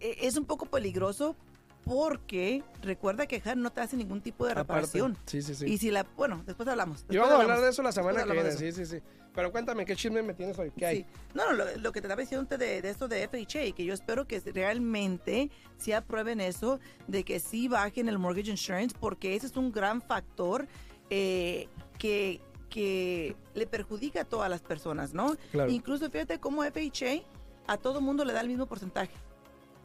e- 0.00 0.16
es 0.22 0.36
un 0.36 0.46
poco 0.46 0.66
peligroso 0.66 1.36
porque 1.84 2.62
recuerda 2.82 3.26
que 3.26 3.42
HUD 3.44 3.56
no 3.56 3.70
te 3.70 3.80
hace 3.80 3.96
ningún 3.96 4.20
tipo 4.20 4.44
de 4.46 4.52
Aparte. 4.52 4.72
reparación. 4.72 5.16
Sí, 5.26 5.42
sí, 5.42 5.54
sí. 5.54 5.66
Y 5.66 5.78
si 5.78 5.90
la, 5.90 6.04
bueno, 6.16 6.42
después 6.46 6.68
hablamos. 6.68 7.04
Y 7.08 7.14
después 7.14 7.30
vamos 7.30 7.38
a 7.40 7.42
hablar 7.42 7.60
de 7.60 7.70
eso 7.70 7.82
la 7.82 7.92
semana 7.92 8.24
que 8.24 8.32
viene, 8.32 8.52
sí, 8.52 8.72
sí, 8.72 8.86
sí. 8.86 8.98
Pero 9.34 9.52
cuéntame, 9.52 9.84
¿qué 9.84 9.94
chisme 9.94 10.22
me 10.22 10.34
tienes 10.34 10.58
hoy? 10.58 10.72
¿Qué 10.76 10.86
hay? 10.86 11.06
No, 11.34 11.46
no, 11.46 11.52
lo, 11.52 11.64
lo 11.76 11.92
que 11.92 12.00
te 12.00 12.08
estaba 12.08 12.20
diciendo 12.20 12.56
de, 12.56 12.82
de 12.82 12.90
esto 12.90 13.06
de 13.06 13.28
FHA, 13.28 13.74
que 13.74 13.84
yo 13.84 13.94
espero 13.94 14.26
que 14.26 14.40
realmente 14.40 15.50
sí 15.78 15.92
aprueben 15.92 16.40
eso, 16.40 16.80
de 17.06 17.24
que 17.24 17.38
sí 17.38 17.68
bajen 17.68 18.08
el 18.08 18.18
mortgage 18.18 18.50
insurance, 18.50 18.96
porque 18.98 19.36
ese 19.36 19.46
es 19.46 19.56
un 19.56 19.70
gran 19.70 20.02
factor 20.02 20.66
eh, 21.10 21.68
que, 21.98 22.40
que 22.68 23.36
le 23.54 23.66
perjudica 23.66 24.22
a 24.22 24.24
todas 24.24 24.50
las 24.50 24.60
personas, 24.62 25.14
¿no? 25.14 25.36
Claro. 25.52 25.70
Incluso 25.70 26.10
fíjate 26.10 26.40
cómo 26.40 26.62
FHA 26.64 27.22
a 27.68 27.76
todo 27.76 28.00
mundo 28.00 28.24
le 28.24 28.32
da 28.32 28.40
el 28.40 28.48
mismo 28.48 28.66
porcentaje. 28.66 29.12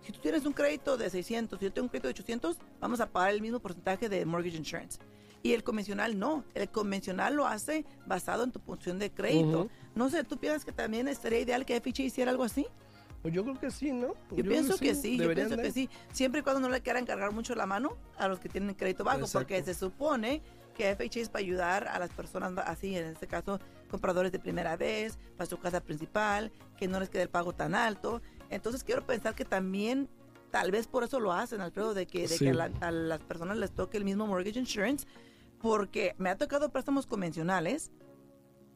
Si 0.05 0.11
tú 0.11 0.19
tienes 0.19 0.45
un 0.45 0.53
crédito 0.53 0.97
de 0.97 1.09
600 1.09 1.59
y 1.59 1.65
yo 1.65 1.73
tengo 1.73 1.85
un 1.85 1.89
crédito 1.89 2.07
de 2.07 2.13
800, 2.13 2.57
vamos 2.79 2.99
a 2.99 3.07
pagar 3.07 3.31
el 3.31 3.41
mismo 3.41 3.59
porcentaje 3.59 4.07
de 4.07 4.23
mortgage 4.23 4.55
insurance. 4.55 4.99
Y 5.41 5.53
el 5.53 5.63
convencional 5.63 6.19
no. 6.19 6.43
El 6.53 6.69
convencional 6.69 7.35
lo 7.35 7.47
hace 7.47 7.85
basado 8.05 8.43
en 8.43 8.51
tu 8.51 8.59
función 8.59 8.99
de 8.99 9.09
crédito. 9.09 9.61
Ujú. 9.61 9.69
No 9.95 10.09
sé, 10.11 10.23
¿tú 10.23 10.37
piensas 10.37 10.63
que 10.63 10.71
también 10.71 11.07
estaría 11.07 11.39
ideal 11.39 11.65
que 11.65 11.79
FHA 11.79 12.03
hiciera 12.03 12.29
algo 12.29 12.43
así? 12.43 12.67
Pues 13.23 13.33
yo 13.33 13.43
creo 13.43 13.59
que 13.59 13.71
sí, 13.71 13.91
¿no? 13.91 14.13
Yo, 14.35 14.43
pienso 14.43 14.77
que 14.77 14.93
sí, 14.93 15.17
yo 15.17 15.33
pienso 15.33 15.57
que 15.57 15.71
sí. 15.71 15.89
Siempre 16.13 16.41
y 16.41 16.43
cuando 16.43 16.61
no 16.61 16.69
le 16.69 16.81
quieran 16.81 17.07
cargar 17.07 17.31
mucho 17.31 17.55
la 17.55 17.65
mano 17.65 17.97
a 18.19 18.27
los 18.27 18.39
que 18.39 18.47
tienen 18.47 18.75
crédito 18.75 19.03
bajo, 19.03 19.21
Exacto. 19.21 19.39
porque 19.39 19.63
se 19.63 19.73
supone 19.73 20.43
que 20.75 20.95
FHA 20.95 21.21
es 21.21 21.29
para 21.29 21.43
ayudar 21.43 21.87
a 21.87 21.97
las 21.97 22.11
personas 22.11 22.53
así, 22.67 22.95
en 22.95 23.05
este 23.05 23.25
caso, 23.25 23.59
compradores 23.89 24.31
de 24.31 24.37
primera 24.37 24.77
vez, 24.77 25.17
para 25.37 25.49
su 25.49 25.57
casa 25.57 25.81
principal, 25.81 26.51
que 26.77 26.87
no 26.87 26.99
les 26.99 27.09
quede 27.09 27.23
el 27.23 27.29
pago 27.29 27.53
tan 27.53 27.73
alto. 27.73 28.21
Entonces 28.49 28.83
quiero 28.83 29.05
pensar 29.05 29.35
que 29.35 29.45
también, 29.45 30.07
tal 30.51 30.71
vez 30.71 30.87
por 30.87 31.03
eso 31.03 31.19
lo 31.19 31.31
hacen, 31.33 31.61
Alfredo, 31.61 31.93
de 31.93 32.05
que, 32.05 32.21
de 32.21 32.27
Sí. 32.27 32.45
que 32.45 32.51
a, 32.51 32.53
la- 32.53 32.71
a 32.81 32.91
las 32.91 33.19
personas 33.21 33.57
les 33.57 33.71
toque 33.71 33.97
el 33.97 34.05
mismo 34.05 34.25
mortgage 34.27 34.59
insurance, 34.59 35.05
porque 35.61 36.13
me 36.17 36.29
ha 36.29 36.37
tocado 36.37 36.69
préstamos 36.69 37.07
convencionales 37.07 37.91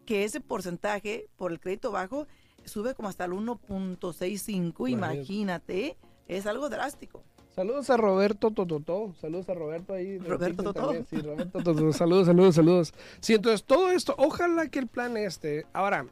que 0.06 0.24
ese 0.24 0.42
porcentaje 0.42 1.28
por 1.38 1.52
el 1.52 1.60
crédito 1.60 1.92
bajo 1.92 2.26
sube 2.66 2.96
como 2.96 3.10
hasta 3.10 3.26
el 3.26 3.32
1.65, 3.34 4.88
Imagínate. 4.90 5.98
es 6.28 6.46
algo 6.46 6.70
drástico. 6.70 7.24
Saludos 7.56 7.90
a 7.90 7.98
Roberto 7.98 8.52
Tototó. 8.52 9.14
Saludos 9.20 9.50
a 9.50 9.54
Roberto 9.54 9.94
ahí. 9.94 10.18
Roberto 10.20 10.46
TikTok 10.46 10.66
Totó. 10.66 10.82
también. 10.82 11.06
Sí, 11.08 11.18
Roberto 11.22 11.60
Totó. 11.64 11.92
Saludos, 11.94 12.26
saludos, 12.28 12.56
saludos. 12.56 12.94
Sí, 13.20 13.34
entonces 13.34 13.64
todo 13.66 13.92
esto, 13.92 14.16
ojalá 14.18 14.68
que 14.70 14.80
el 14.80 14.88
plan 14.88 15.18
este. 15.18 15.66
Ahora, 15.74 16.06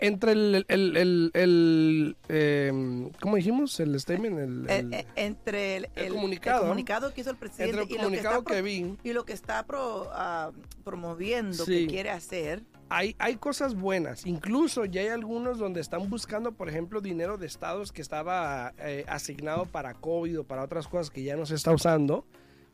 entre 0.00 0.32
el. 0.32 0.64
el, 0.68 0.96
el, 0.96 1.30
el, 1.34 2.16
eh, 2.28 3.10
¿Cómo 3.20 3.36
dijimos? 3.36 3.78
El 3.80 3.98
statement. 4.00 4.38
El, 4.38 4.66
Eh, 4.68 4.88
eh, 4.92 5.06
entre 5.16 5.76
el, 5.94 6.12
comunicado. 6.12 6.62
comunicado 6.62 7.12
que 7.14 7.20
hizo 7.20 7.30
el 7.30 7.36
presidente 7.36 7.80
entre 7.82 7.94
el 7.96 8.00
y, 8.00 8.02
lo 8.02 8.10
que 8.10 8.16
está 8.16 8.30
pro- 8.30 8.44
que 8.44 8.62
vi. 8.62 8.96
y 9.04 9.12
lo 9.12 9.24
que 9.24 9.32
está 9.32 9.66
pro- 9.66 10.08
ah, 10.12 10.50
promoviendo, 10.84 11.64
Sí. 11.64 11.72
que 11.80 11.86
quiere 11.86 12.10
hacer, 12.10 12.62
hay, 12.88 13.14
hay 13.18 13.36
cosas 13.36 13.74
buenas. 13.74 14.26
Incluso 14.26 14.84
ya 14.84 15.02
hay 15.02 15.08
algunos 15.08 15.58
donde 15.58 15.80
están 15.80 16.10
buscando, 16.10 16.52
por 16.52 16.68
ejemplo, 16.68 17.00
dinero 17.00 17.38
de 17.38 17.46
estados 17.46 17.92
que 17.92 18.02
estaba 18.02 18.72
eh, 18.78 19.04
asignado 19.06 19.66
para 19.66 19.94
COVID 19.94 20.40
o 20.40 20.44
para 20.44 20.64
otras 20.64 20.88
cosas 20.88 21.10
que 21.10 21.22
ya 21.22 21.36
no 21.36 21.46
se 21.46 21.54
está 21.54 21.72
usando. 21.72 22.24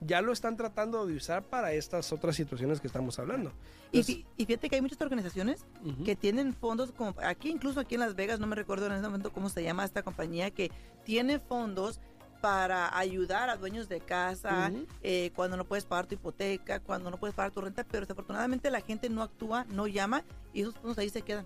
Ya 0.01 0.21
lo 0.21 0.33
están 0.33 0.57
tratando 0.57 1.07
de 1.07 1.15
usar 1.17 1.43
para 1.45 1.73
estas 1.73 2.13
otras 2.13 2.37
situaciones 2.37 2.81
que 2.81 2.87
estamos 2.87 3.19
hablando. 3.19 3.51
y, 3.93 3.99
Entonces, 3.99 4.17
fi- 4.17 4.27
y 4.37 4.45
fíjate 4.47 4.69
que 4.69 4.77
hay 4.77 4.83
muchas 4.83 5.01
organizaciones 5.01 5.65
que 6.05 6.15
tienen 6.17 6.53
fondos, 6.53 6.93
como 6.93 7.15
aquí 7.23 7.49
incluso 7.51 7.81
aquí 7.81 7.95
en 7.95 8.01
Las 8.03 8.15
Vegas, 8.15 8.39
no 8.39 8.47
me 8.47 8.57
recuerdo 8.57 8.87
en 8.87 8.93
este 8.93 9.07
momento 9.07 9.33
cómo 9.33 9.49
se 9.49 9.63
llama 9.63 9.85
esta 9.85 10.03
compañía, 10.03 10.51
que 10.51 10.71
tiene 11.05 11.39
fondos 11.39 12.01
para 12.47 12.97
ayudar 12.97 13.51
a 13.51 13.57
dueños 13.57 13.89
de 13.89 13.99
casa 13.99 14.71
eh, 15.03 15.33
cuando 15.35 15.57
no 15.57 15.65
puedes 15.65 15.85
pagar 15.85 16.07
tu 16.07 16.15
hipoteca, 16.15 16.79
cuando 16.79 17.11
no 17.11 17.17
puedes 17.17 17.35
pagar 17.35 17.51
tu 17.51 17.61
renta, 17.61 17.83
pero 17.83 18.03
desafortunadamente 18.03 18.71
la 18.71 18.81
gente 18.83 19.11
no 19.11 19.23
actúa, 19.23 19.67
no 19.71 19.89
llama 19.89 20.23
y 20.55 20.61
esos 20.61 20.77
fondos 20.77 20.97
ahí 20.99 21.09
se 21.09 21.23
quedan. 21.23 21.45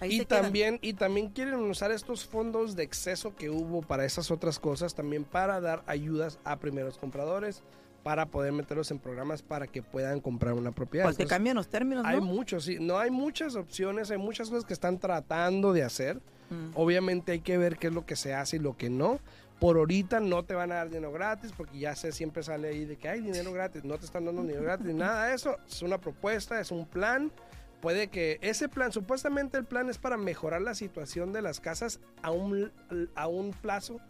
Ahí 0.00 0.12
y 0.12 0.18
se 0.18 0.26
quedan. 0.26 0.42
también 0.42 0.78
y 0.82 0.92
también 0.92 1.30
quieren 1.30 1.54
usar 1.60 1.92
estos 1.92 2.26
fondos 2.26 2.76
de 2.76 2.82
exceso 2.82 3.34
que 3.34 3.48
hubo 3.48 3.80
para 3.80 4.04
esas 4.04 4.30
otras 4.30 4.58
cosas 4.58 4.94
también 4.94 5.24
para 5.24 5.62
dar 5.62 5.82
ayudas 5.86 6.38
a 6.44 6.58
primeros 6.58 6.98
compradores 6.98 7.62
para 8.02 8.26
poder 8.26 8.52
meterlos 8.52 8.90
en 8.90 8.98
programas 8.98 9.40
para 9.40 9.66
que 9.66 9.82
puedan 9.82 10.20
comprar 10.20 10.52
una 10.52 10.72
propiedad. 10.72 11.06
Pues 11.06 11.16
que 11.16 11.22
Entonces, 11.22 11.36
cambian 11.38 11.56
los 11.56 11.68
términos, 11.68 12.04
hay 12.04 12.20
¿no? 12.20 12.26
muchos, 12.26 12.64
sí, 12.64 12.76
no 12.78 12.98
hay 12.98 13.10
muchas 13.10 13.56
opciones, 13.56 14.10
hay 14.10 14.18
muchas 14.18 14.50
cosas 14.50 14.66
que 14.66 14.74
están 14.74 14.98
tratando 14.98 15.72
de 15.72 15.84
hacer. 15.84 16.20
Mm. 16.50 16.70
Obviamente 16.74 17.32
hay 17.32 17.40
que 17.40 17.56
ver 17.56 17.78
qué 17.78 17.86
es 17.86 17.92
lo 17.94 18.04
que 18.04 18.16
se 18.16 18.34
hace 18.34 18.56
y 18.56 18.58
lo 18.58 18.76
que 18.76 18.90
no. 18.90 19.20
Por 19.60 19.76
ahorita 19.76 20.20
no 20.20 20.44
te 20.44 20.54
van 20.54 20.70
a 20.72 20.76
dar 20.76 20.88
dinero 20.88 21.10
gratis 21.12 21.52
porque 21.56 21.78
ya 21.78 21.96
sé, 21.96 22.12
siempre 22.12 22.42
sale 22.44 22.68
ahí 22.68 22.84
de 22.84 22.96
que 22.96 23.08
hay 23.08 23.20
dinero 23.20 23.52
gratis, 23.52 23.82
no 23.84 23.98
te 23.98 24.04
están 24.06 24.24
dando 24.24 24.42
dinero 24.42 24.62
gratis, 24.62 24.86
ni 24.86 24.94
nada 24.94 25.26
de 25.26 25.34
eso. 25.34 25.56
Es 25.68 25.82
una 25.82 25.98
propuesta, 25.98 26.60
es 26.60 26.70
un 26.70 26.86
plan. 26.86 27.32
Puede 27.80 28.08
que 28.08 28.38
ese 28.40 28.68
plan, 28.68 28.92
supuestamente 28.92 29.56
el 29.58 29.64
plan 29.64 29.88
es 29.88 29.98
para 29.98 30.16
mejorar 30.16 30.62
la 30.62 30.74
situación 30.74 31.32
de 31.32 31.42
las 31.42 31.60
casas 31.60 32.00
a 32.22 32.30
un, 32.32 32.72
a 33.14 33.26
un 33.28 33.52
plazo 33.52 34.00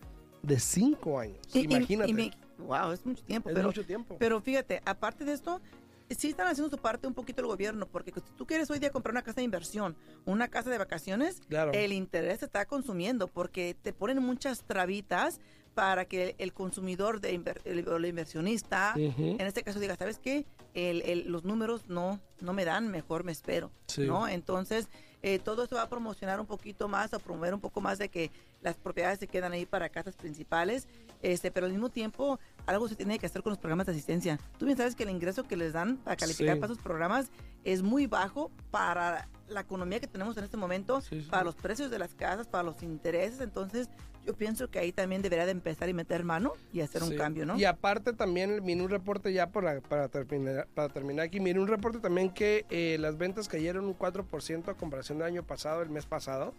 de 0.43 0.59
cinco 0.59 1.19
años. 1.19 1.39
Y- 1.53 1.61
y- 1.61 1.65
Imagínate. 1.65 2.11
y 2.11 2.15
me- 2.15 2.31
wow, 2.59 2.93
es 2.93 3.05
mucho 3.05 3.23
tiempo. 3.25 3.49
es 3.51 3.55
pero, 3.55 3.69
mucho 3.69 3.85
tiempo. 3.85 4.17
pero 4.19 4.41
fíjate, 4.41 4.81
aparte 4.85 5.25
de 5.25 5.33
esto, 5.33 5.61
sí 6.11 6.29
están 6.29 6.47
haciendo 6.47 6.71
su 6.75 6.81
parte 6.81 7.07
un 7.07 7.15
poquito 7.15 7.41
el 7.43 7.47
gobierno, 7.49 7.87
porque 7.87 8.13
si 8.13 8.21
tú 8.37 8.47
quieres 8.47 8.71
hoy 8.71 8.79
día 8.79 8.91
comprar 8.91 9.13
una 9.13 9.23
casa 9.23 9.37
de 9.37 9.43
inversión, 9.45 9.97
una 10.25 10.49
casa 10.49 10.71
de 10.71 10.79
vacaciones, 10.79 11.41
claro. 11.49 11.73
el 11.75 11.93
interés 11.93 12.41
se 12.41 12.47
está 12.47 12.65
consumiendo 12.67 13.29
porque 13.29 13.77
te 13.81 13.93
ponen 13.93 14.23
muchas 14.23 14.63
trabitas 14.65 15.41
para 15.75 16.07
que 16.07 16.35
el 16.39 16.53
consumidor 16.53 17.21
de 17.21 17.39
inver- 17.39 17.61
el, 17.65 17.87
o 17.89 17.97
el 17.97 18.07
inversionista, 18.07 18.95
en 18.97 19.41
este 19.41 19.63
caso 19.63 19.79
diga, 19.79 19.95
¿sabes 19.97 20.19
qué? 20.19 20.45
El- 20.75 21.03
el- 21.03 21.31
los 21.31 21.45
números 21.45 21.87
no, 21.89 22.21
no 22.41 22.53
me 22.53 22.65
dan, 22.65 22.89
mejor 22.89 23.23
me 23.23 23.31
espero. 23.31 23.71
Sí. 23.87 24.03
¿no? 24.07 24.27
Entonces, 24.27 24.89
eh, 25.23 25.39
todo 25.39 25.63
esto 25.65 25.77
va 25.77 25.83
a 25.83 25.89
promocionar 25.89 26.41
un 26.41 26.47
poquito 26.47 26.89
más, 26.89 27.15
a 27.15 27.19
promover 27.21 27.55
un 27.55 27.61
poco 27.61 27.81
más 27.81 27.99
de 27.99 28.09
que 28.09 28.31
las 28.61 28.77
propiedades 28.77 29.21
se 29.21 29.29
quedan 29.29 29.53
ahí 29.53 29.67
para 29.67 29.89
casas 29.89 30.17
principales, 30.17 30.89
este, 31.23 31.51
pero 31.53 31.67
al 31.67 31.73
mismo 31.73 31.91
tiempo 31.91 32.41
algo 32.69 32.87
se 32.89 32.95
tiene 32.97 33.19
que 33.19 33.27
hacer 33.27 33.43
con 33.43 33.51
los 33.51 33.59
programas 33.59 33.87
de 33.87 33.93
asistencia. 33.93 34.39
Tú 34.59 34.67
bien 34.67 34.77
sabes 34.77 34.95
que 34.95 35.03
el 35.05 35.11
ingreso 35.11 35.43
que 35.45 35.57
les 35.57 35.73
dan 35.73 35.97
para 35.99 36.17
calificar 36.17 36.55
Sí. 36.57 36.61
para 36.61 36.73
esos 36.73 36.83
programas 36.85 37.31
es 37.65 37.83
muy 37.83 38.07
bajo 38.07 38.51
para 38.71 39.29
la 39.49 39.61
economía 39.63 40.01
que 40.01 40.07
tenemos 40.07 40.37
en 40.37 40.45
este 40.45 40.57
momento, 40.59 41.01
Sí, 41.01 41.23
sí. 41.23 41.29
para 41.31 41.45
los 41.45 41.55
precios 41.55 41.91
de 41.91 41.99
las 41.99 42.15
casas, 42.15 42.47
para 42.47 42.63
los 42.65 42.83
intereses, 42.83 43.41
entonces 43.41 43.89
yo 44.27 44.35
pienso 44.37 44.69
que 44.69 44.79
ahí 44.79 44.93
también 44.93 45.23
debería 45.23 45.47
de 45.47 45.53
empezar 45.53 45.89
y 45.89 45.95
meter 45.95 46.23
mano 46.25 46.53
y 46.71 46.81
hacer 46.83 47.03
un 47.03 47.17
cambio, 47.17 47.47
¿no? 47.47 47.57
Y 47.59 47.65
aparte 47.65 48.13
también 48.13 48.63
miré 48.63 48.83
un 48.83 48.91
reporte 48.91 49.33
ya 49.33 49.51
para, 49.51 49.81
para, 49.81 50.09
terminar, 50.09 50.69
para 50.75 50.91
terminar 50.91 51.25
aquí, 51.25 51.41
miré 51.41 51.59
un 51.59 51.69
reporte 51.69 51.99
también 52.01 52.29
que 52.29 52.67
eh, 52.69 52.99
las 53.01 53.17
ventas 53.17 53.49
cayeron 53.49 53.87
un 53.87 53.97
4% 53.97 54.69
a 54.69 54.75
comparación 54.75 55.17
del 55.19 55.29
año 55.29 55.43
pasado, 55.43 55.81
el 55.81 55.89
mes 55.89 56.05
pasado, 56.05 56.53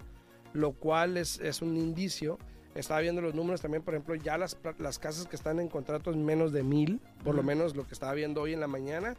lo 0.53 0.71
cual 0.71 1.17
es, 1.17 1.39
es 1.39 1.61
un 1.61 1.77
indicio. 1.77 2.39
Estaba 2.79 3.01
viendo 3.01 3.21
los 3.21 3.35
números 3.35 3.61
también, 3.61 3.83
por 3.83 3.93
ejemplo, 3.93 4.15
ya 4.15 4.37
las, 4.37 4.57
las 4.77 4.99
casas 4.99 5.27
que 5.27 5.35
están 5.35 5.59
en 5.59 5.67
contratos 5.67 6.15
menos 6.15 6.51
de 6.51 6.63
mil, 6.63 7.01
por 7.23 7.35
lo 7.35 7.43
menos 7.43 7.75
lo 7.75 7.85
que 7.85 7.93
estaba 7.93 8.13
viendo 8.13 8.41
hoy 8.41 8.53
en 8.53 8.59
la 8.59 8.67
mañana, 8.67 9.15